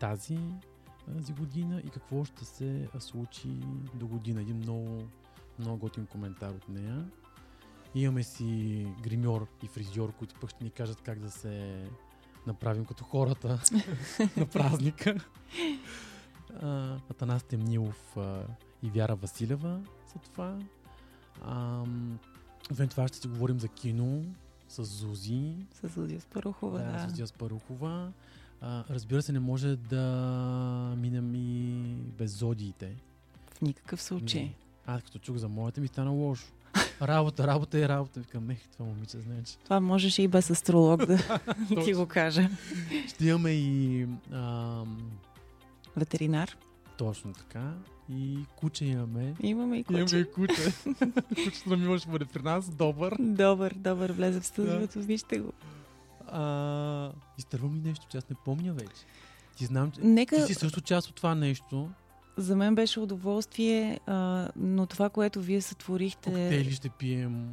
тази, 0.01 0.39
тази 1.07 1.33
година 1.33 1.83
и 1.87 1.91
какво 1.91 2.25
ще 2.25 2.45
се 2.45 2.89
случи 2.99 3.49
до 3.95 4.07
година. 4.07 4.41
Един 4.41 4.57
много, 4.57 5.03
много 5.59 5.79
готин 5.79 6.07
коментар 6.07 6.51
от 6.51 6.69
нея. 6.69 7.05
Имаме 7.95 8.23
си 8.23 8.87
гримьор 9.03 9.47
и 9.63 9.67
фризьор, 9.67 10.13
които 10.13 10.35
пък 10.41 10.51
ще 10.51 10.65
ни 10.65 10.71
кажат 10.71 11.01
как 11.01 11.19
да 11.19 11.31
се 11.31 11.85
направим 12.47 12.85
като 12.85 13.05
хората 13.05 13.49
на 14.37 14.47
празника. 14.47 15.17
Атанас 17.11 17.43
Темнилов 17.43 18.17
и 18.83 18.91
Вяра 18.91 19.17
Василева 19.17 19.81
за 20.15 20.19
това. 20.19 20.59
А, 21.43 21.83
освен 22.71 22.89
това 22.89 23.09
ще 23.09 23.19
си 23.19 23.29
говорим 23.29 23.61
за 23.61 23.69
кино 23.69 24.25
с 24.69 24.85
Зузи. 24.85 25.55
С 25.83 25.89
Зузия 25.89 26.21
Спарухова, 26.21 26.79
Да, 26.79 26.93
да. 26.93 27.09
Зузия 27.09 27.27
Спарухова. 27.27 28.13
А, 28.61 28.85
разбира 28.91 29.23
се, 29.23 29.33
не 29.33 29.41
може 29.41 29.77
да 29.77 30.03
минем 30.97 31.35
и 31.35 31.75
без 32.19 32.39
зодиите. 32.39 32.97
В 33.55 33.61
никакъв 33.61 34.03
случай. 34.03 34.43
Не. 34.43 34.55
Аз 34.87 35.03
като 35.03 35.19
чух 35.19 35.37
за 35.37 35.49
моята 35.49 35.81
ми 35.81 35.89
стана 35.89 36.11
лошо. 36.11 36.47
Работа, 37.03 37.47
работа 37.47 37.79
е 37.79 37.89
работа. 37.89 38.21
Викам, 38.21 38.51
ех, 38.51 38.69
това 38.73 38.85
момиче, 38.87 39.19
значи. 39.21 39.57
Това 39.65 39.81
можеше 39.81 40.23
и 40.23 40.29
без 40.29 40.51
астролог 40.51 41.07
да 41.07 41.19
ти 41.85 41.95
го 41.95 42.07
кажа. 42.07 42.49
Ще 43.09 43.27
имаме 43.27 43.51
и 43.51 44.07
ам, 44.33 45.11
Ветеринар. 45.97 46.57
Точно 46.99 47.33
така. 47.33 47.73
И 48.13 48.39
куче 48.57 48.85
имаме. 48.85 49.35
Имаме 49.41 49.77
и 49.77 49.85
Имаме 49.91 50.05
куче. 50.05 50.19
и 50.19 50.31
куче. 50.33 50.55
Кучето 51.45 51.71
на 51.71 51.77
Милош 51.77 52.07
бъде 52.07 52.25
при 52.25 52.43
нас. 52.43 52.71
Добър. 52.71 53.17
Добър, 53.21 53.75
добър, 53.77 54.13
влезе 54.13 54.41
в 54.41 54.47
студиото, 54.47 55.01
вижте 55.01 55.39
го. 55.39 55.53
А, 56.27 57.13
изтървам 57.39 57.75
ли 57.77 57.81
нещо, 57.81 58.07
че 58.11 58.19
аз 58.19 58.31
не 58.31 58.37
помня 58.45 58.73
вече? 58.73 59.05
Ти 59.57 59.65
знам, 59.65 59.91
че... 59.91 60.01
Нека, 60.01 60.37
Ти 60.37 60.43
си 60.43 60.55
също 60.55 60.81
част 60.81 61.09
от 61.09 61.15
това 61.15 61.35
нещо. 61.35 61.89
за 62.37 62.57
мен 62.57 62.75
беше 62.75 63.01
удоволствие, 63.01 64.01
а, 64.07 64.49
но 64.57 64.87
това, 64.87 65.09
което 65.09 65.41
вие 65.41 65.61
сътворихте, 65.61 66.31
Коктейли 66.31 66.73
ще 66.73 66.89
пием. 66.89 67.49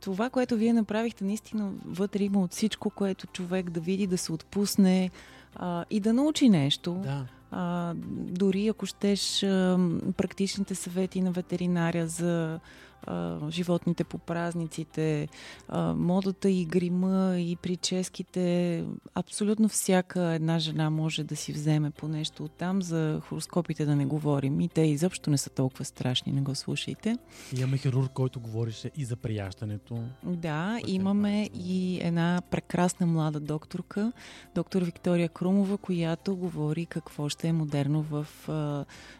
това, 0.00 0.30
което 0.30 0.56
вие 0.56 0.72
направихте, 0.72 1.24
наистина 1.24 1.72
вътре 1.84 2.24
има 2.24 2.40
от 2.42 2.52
всичко, 2.52 2.90
което 2.90 3.26
човек 3.26 3.70
да 3.70 3.80
види, 3.80 4.06
да 4.06 4.18
се 4.18 4.32
отпусне 4.32 5.10
а, 5.54 5.84
и 5.90 6.00
да 6.00 6.12
научи 6.12 6.48
нещо. 6.48 6.94
Да. 6.94 7.26
А, 7.50 7.92
дори 8.16 8.68
ако 8.68 8.86
щеш 8.86 9.42
а, 9.42 9.78
практичните 10.16 10.74
съвети 10.74 11.20
на 11.20 11.30
ветеринаря 11.30 12.06
за 12.06 12.60
а, 13.06 13.38
животните 13.50 14.04
по 14.04 14.18
празниците, 14.18 15.28
а, 15.68 15.94
модата 15.94 16.50
и 16.50 16.64
грима 16.64 17.36
и 17.38 17.56
прическите, 17.56 18.84
абсолютно 19.14 19.68
всяка 19.68 20.22
една 20.22 20.58
жена 20.58 20.90
може 20.90 21.24
да 21.24 21.36
си 21.36 21.52
вземе 21.52 21.90
по 21.90 22.08
нещо 22.08 22.44
от 22.44 22.52
там. 22.52 22.82
За 22.82 23.20
хороскопите 23.28 23.84
да 23.84 23.96
не 23.96 24.06
говорим. 24.06 24.60
И 24.60 24.68
те 24.68 24.80
изобщо 24.80 25.30
не 25.30 25.38
са 25.38 25.50
толкова 25.50 25.84
страшни, 25.84 26.32
не 26.32 26.40
го 26.40 26.54
слушайте. 26.54 27.18
Имаме 27.58 27.78
хирург, 27.78 28.12
който 28.12 28.40
говореше 28.40 28.90
и 28.96 29.04
за 29.04 29.16
приящането. 29.16 29.98
Да, 30.24 30.78
е 30.86 30.90
имаме 30.90 31.50
и 31.54 32.00
една 32.02 32.42
прекрасна 32.50 33.06
млада 33.06 33.40
докторка, 33.40 34.12
доктор 34.54 34.82
Виктория 34.82 35.28
Крумова, 35.28 35.78
която 35.78 36.36
говори 36.36 36.86
какво 36.86 37.28
ще 37.28 37.48
е 37.48 37.52
модерно 37.52 38.02
в 38.02 38.26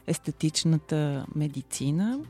естетичната 0.07 1.27
медицина. 1.35 2.20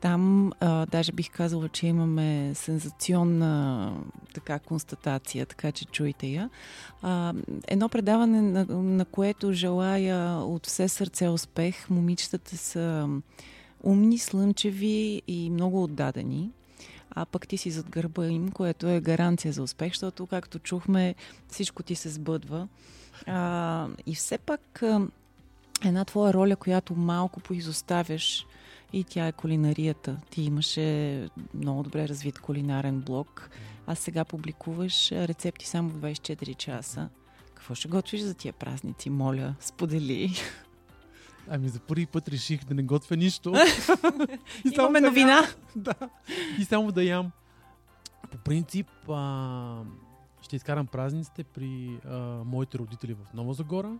Там 0.00 0.52
а, 0.60 0.86
даже 0.86 1.12
бих 1.12 1.30
казала, 1.30 1.68
че 1.68 1.86
имаме 1.86 2.52
сензационна 2.54 3.94
така 4.34 4.58
констатация, 4.58 5.46
така 5.46 5.72
че 5.72 5.84
чуйте 5.84 6.26
я. 6.26 6.50
А, 7.02 7.34
едно 7.68 7.88
предаване, 7.88 8.42
на, 8.42 8.64
на 8.82 9.04
което 9.04 9.52
желая 9.52 10.36
от 10.36 10.66
все 10.66 10.88
сърце 10.88 11.28
успех. 11.28 11.90
Момичетата 11.90 12.56
са 12.56 13.08
умни, 13.82 14.18
слънчеви 14.18 15.22
и 15.26 15.50
много 15.50 15.82
отдадени 15.82 16.50
а 17.10 17.26
пък 17.26 17.48
ти 17.48 17.56
си 17.56 17.70
зад 17.70 17.90
гърба 17.90 18.26
им, 18.26 18.50
което 18.50 18.88
е 18.88 19.00
гаранция 19.00 19.52
за 19.52 19.62
успех, 19.62 19.92
защото, 19.92 20.26
както 20.26 20.58
чухме, 20.58 21.14
всичко 21.48 21.82
ти 21.82 21.94
се 21.94 22.08
сбъдва. 22.08 22.68
А, 23.26 23.88
и 24.06 24.14
все 24.14 24.38
пак 24.38 24.82
а, 24.82 25.00
една 25.84 26.04
твоя 26.04 26.34
роля, 26.34 26.56
която 26.56 26.94
малко 26.94 27.40
поизоставяш, 27.40 28.46
и 28.92 29.04
тя 29.04 29.26
е 29.26 29.32
кулинарията. 29.32 30.16
Ти 30.30 30.42
имаше 30.42 31.28
много 31.54 31.82
добре 31.82 32.08
развит 32.08 32.38
кулинарен 32.38 33.00
блог, 33.00 33.50
а 33.86 33.94
сега 33.94 34.24
публикуваш 34.24 35.12
рецепти 35.12 35.66
само 35.66 35.88
в 35.88 35.94
24 35.94 36.56
часа. 36.56 37.08
Какво 37.54 37.74
ще 37.74 37.88
готвиш 37.88 38.20
за 38.20 38.34
тия 38.34 38.52
празници? 38.52 39.10
Моля, 39.10 39.54
сподели. 39.60 40.32
Ами 41.48 41.68
за 41.68 41.80
първи 41.80 42.06
път 42.06 42.28
реших 42.28 42.64
да 42.64 42.74
не 42.74 42.82
готвя 42.82 43.16
нищо. 43.16 43.52
И 44.64 44.68
само 44.74 44.88
Имаме 44.88 45.00
да 45.00 45.06
новина. 45.06 45.32
ям. 45.36 45.44
да. 45.76 45.94
И 46.58 46.64
само 46.64 46.92
да 46.92 47.04
ям. 47.04 47.30
По 48.30 48.38
принцип, 48.38 48.86
а, 49.08 49.82
ще 50.42 50.56
изкарам 50.56 50.86
празниците 50.86 51.44
при 51.44 51.98
а, 52.04 52.18
моите 52.44 52.78
родители 52.78 53.14
в 53.14 53.34
Нова 53.34 53.54
Загора. 53.54 53.98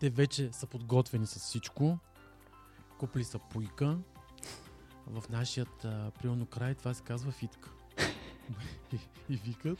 Те 0.00 0.10
вече 0.10 0.48
са 0.52 0.66
подготвени 0.66 1.26
с 1.26 1.38
всичко. 1.38 1.98
Купили 2.98 3.24
са 3.24 3.38
пуйка. 3.40 3.98
В 5.06 5.22
нашият 5.30 5.84
а, 5.84 6.10
примерно 6.12 6.46
край 6.46 6.74
това 6.74 6.94
се 6.94 7.02
казва 7.02 7.32
фитка. 7.32 7.70
и, 8.92 8.98
и 9.30 9.36
викат. 9.36 9.78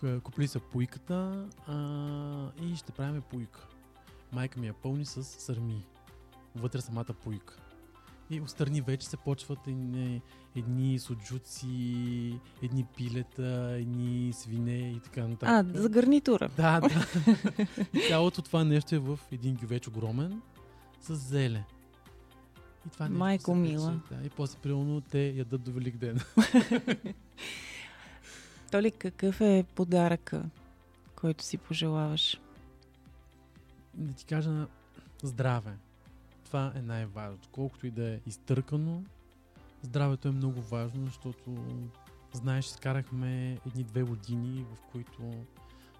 Ка- 0.00 0.20
Купили 0.20 0.48
са 0.48 0.60
пуйката 0.60 1.14
а, 1.66 1.76
и 2.62 2.76
ще 2.76 2.92
правим 2.92 3.22
пуйка. 3.22 3.66
Майка 4.32 4.60
ми 4.60 4.66
я 4.66 4.72
пълни 4.74 5.04
с 5.04 5.24
сърми. 5.24 5.86
Вътре 6.56 6.80
самата 6.80 7.04
пуйка. 7.04 7.56
И 8.30 8.40
отстрани 8.40 8.80
вече 8.80 9.06
се 9.06 9.16
почват 9.16 9.66
едни, 9.66 10.22
едни 10.56 10.98
суджуци, 10.98 12.40
едни 12.62 12.84
пилета, 12.96 13.44
едни 13.72 14.32
свине 14.32 14.90
и 14.90 15.00
така 15.00 15.20
А, 15.20 15.28
нататък. 15.28 15.76
за 15.76 15.88
гарнитура. 15.88 16.48
Да, 16.56 16.80
да. 16.80 17.06
цялото 18.08 18.42
това 18.42 18.64
нещо 18.64 18.94
е 18.94 18.98
в 18.98 19.18
един 19.32 19.54
гювеч 19.56 19.88
огромен 19.88 20.42
с 21.00 21.14
зеле. 21.14 21.64
И 22.86 22.90
това 22.90 23.08
нещо 23.08 23.18
Майко 23.18 23.50
се 23.50 23.56
мила. 23.56 24.00
Да, 24.10 24.26
и 24.26 24.30
после 24.30 24.58
примерно 24.58 25.00
те 25.00 25.28
ядат 25.28 25.62
до 25.62 25.72
Велик 25.72 25.96
ден. 25.96 26.20
Толи, 28.70 28.90
какъв 28.90 29.40
е 29.40 29.64
подаръка, 29.74 30.44
който 31.16 31.44
си 31.44 31.58
пожелаваш? 31.58 32.40
да 33.94 34.12
ти 34.12 34.24
кажа 34.24 34.66
здраве. 35.22 35.76
Това 36.44 36.72
е 36.76 36.82
най-важното. 36.82 37.48
Колкото 37.52 37.86
и 37.86 37.90
да 37.90 38.10
е 38.10 38.20
изтъркано, 38.26 39.02
здравето 39.82 40.28
е 40.28 40.32
много 40.32 40.60
важно, 40.60 41.06
защото 41.06 41.56
знаеш, 42.32 42.66
скарахме 42.66 43.58
едни 43.66 43.84
две 43.84 44.02
години, 44.02 44.64
в 44.74 44.82
които 44.92 45.44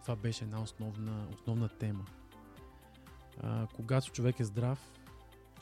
това 0.03 0.17
беше 0.17 0.45
една 0.45 0.63
основна, 0.63 1.27
основна 1.35 1.69
тема. 1.69 2.05
А, 3.43 3.67
когато 3.77 4.13
човек 4.13 4.41
е 4.41 4.45
здрав, 4.45 4.93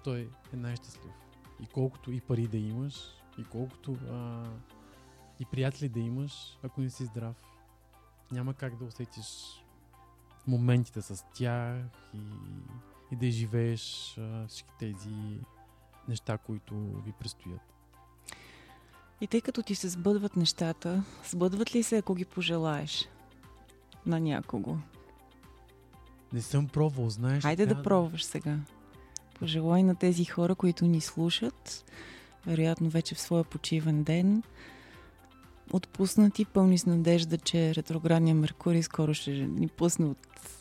той 0.04 0.30
е 0.52 0.56
най-щастлив. 0.56 1.12
И 1.62 1.66
колкото 1.66 2.12
и 2.12 2.20
пари 2.20 2.46
да 2.46 2.56
имаш, 2.56 2.94
и 3.38 3.44
колкото 3.44 3.96
а, 4.10 4.44
и 5.40 5.44
приятели 5.44 5.88
да 5.88 6.00
имаш, 6.00 6.58
ако 6.62 6.80
не 6.80 6.90
си 6.90 7.04
здрав, 7.04 7.36
няма 8.32 8.54
как 8.54 8.76
да 8.76 8.84
усетиш 8.84 9.26
моментите 10.46 11.02
с 11.02 11.24
тях 11.34 11.84
и, 12.14 12.20
и 13.12 13.16
да 13.16 13.30
живееш 13.30 14.16
а, 14.18 14.46
всички 14.46 14.70
тези 14.78 15.40
неща, 16.08 16.38
които 16.38 16.74
ви 16.74 17.12
предстоят. 17.12 17.60
И 19.20 19.26
тъй 19.26 19.40
като 19.40 19.62
ти 19.62 19.74
се 19.74 19.88
сбъдват 19.88 20.36
нещата, 20.36 21.02
сбъдват 21.24 21.74
ли 21.74 21.82
се, 21.82 21.98
ако 21.98 22.14
ги 22.14 22.24
пожелаеш 22.24 23.08
на 24.06 24.20
някого? 24.20 24.76
Не 26.32 26.42
съм 26.42 26.68
пробвал, 26.68 27.10
знаеш. 27.10 27.42
Хайде 27.42 27.66
да 27.66 27.82
пробваш 27.82 28.24
сега. 28.24 28.58
Пожелай 29.38 29.82
на 29.82 29.94
тези 29.94 30.24
хора, 30.24 30.54
които 30.54 30.84
ни 30.84 31.00
слушат, 31.00 31.84
вероятно 32.46 32.88
вече 32.88 33.14
в 33.14 33.20
своя 33.20 33.44
почивен 33.44 34.02
ден, 34.02 34.42
отпуснати, 35.72 36.44
пълни 36.44 36.78
с 36.78 36.86
надежда, 36.86 37.38
че 37.38 37.74
ретроградния 37.74 38.34
Меркурий 38.34 38.82
скоро 38.82 39.14
ще 39.14 39.30
ни 39.30 39.68
пусне 39.68 40.06
от 40.06 40.18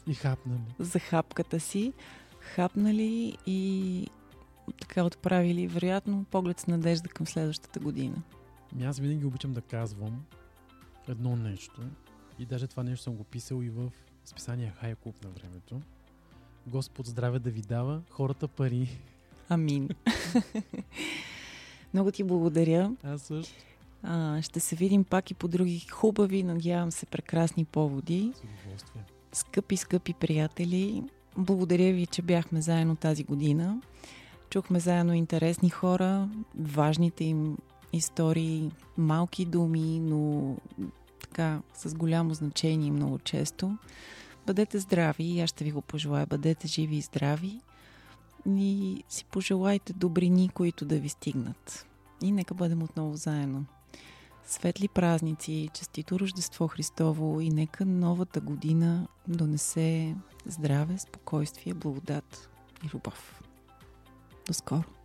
И 0.08 0.14
хапнали. 0.14 0.60
захапката 0.80 1.60
си, 1.60 1.94
хапнали 2.40 3.38
и 3.46 4.08
така 4.82 5.04
отправили, 5.04 5.68
вероятно, 5.68 6.26
поглед 6.32 6.60
с 6.60 6.68
надежда 6.68 7.10
към 7.10 7.28
следващата 7.28 7.80
година. 7.80 8.22
Ами 8.74 8.86
аз 8.86 9.00
винаги 9.00 9.26
обичам 9.26 9.54
да 9.54 9.62
казвам 9.62 10.24
едно 11.08 11.36
нещо. 11.36 11.82
И 12.40 12.46
даже 12.46 12.68
това 12.68 12.84
нещо 12.84 13.04
съм 13.04 13.16
го 13.16 13.24
писал 13.24 13.62
и 13.62 13.70
в 13.70 13.92
списание 14.26 14.74
Хай 14.80 14.96
Клуб 14.96 15.24
на 15.24 15.30
времето. 15.30 15.82
Господ 16.68 17.06
здраве 17.06 17.40
да 17.40 17.50
ви 17.50 17.62
дава, 17.62 18.02
хората 18.10 18.48
пари. 18.48 18.90
Амин. 19.50 19.90
Много 21.94 22.12
ти 22.12 22.24
благодаря. 22.24 22.92
Аз 23.04 23.22
също. 23.22 23.54
А, 24.04 24.42
ще 24.42 24.60
се 24.60 24.76
видим 24.76 25.04
пак 25.04 25.32
и 25.32 25.34
по 25.34 25.48
други 25.48 25.80
хубави, 25.80 26.44
надявам 26.44 26.92
се, 26.92 27.06
прекрасни 27.06 27.66
поводи. 27.66 28.32
С 28.36 28.40
удоволствие. 28.40 29.04
Скъпи, 29.34 29.78
скъпи 29.78 30.14
приятели, 30.14 31.04
благодаря 31.38 31.94
ви, 31.94 32.06
че 32.06 32.22
бяхме 32.22 32.62
заедно 32.62 32.96
тази 32.96 33.24
година. 33.24 33.82
Чухме 34.50 34.80
заедно 34.80 35.14
интересни 35.14 35.70
хора, 35.70 36.30
важните 36.60 37.24
им 37.24 37.58
истории, 37.94 38.72
малки 38.98 39.46
думи, 39.46 40.00
но 40.00 40.56
така 41.20 41.62
с 41.74 41.94
голямо 41.94 42.34
значение 42.34 42.92
много 42.92 43.20
често. 43.20 43.78
Бъдете 44.48 44.80
здрави 44.80 45.24
и 45.24 45.42
аз 45.42 45.50
ще 45.50 45.64
ви 45.64 45.72
го 45.72 45.82
пожелая. 45.82 46.26
Бъдете 46.26 46.68
живи 46.68 46.96
и 46.96 47.02
здрави 47.02 47.60
и 48.48 49.04
си 49.10 49.26
пожелайте 49.26 49.94
добрини, 49.94 50.50
които 50.50 50.86
да 50.86 51.00
ви 51.00 51.10
стигнат. 51.10 51.86
И 52.22 52.32
нека 52.32 52.54
бъдем 52.54 52.84
отново 52.84 53.16
заедно. 53.16 53.66
Светли 54.46 54.88
празници, 54.88 55.70
честито 55.74 56.20
Рождество 56.20 56.68
Христово 56.68 57.42
и 57.42 57.50
нека 57.50 57.86
новата 57.86 58.42
година 58.42 59.08
донесе 59.28 60.16
здраве, 60.46 60.98
спокойствие, 60.98 61.74
благодат 61.74 62.50
и 62.86 62.90
любов. 62.94 63.42
До 64.48 64.54
скоро! 64.54 64.97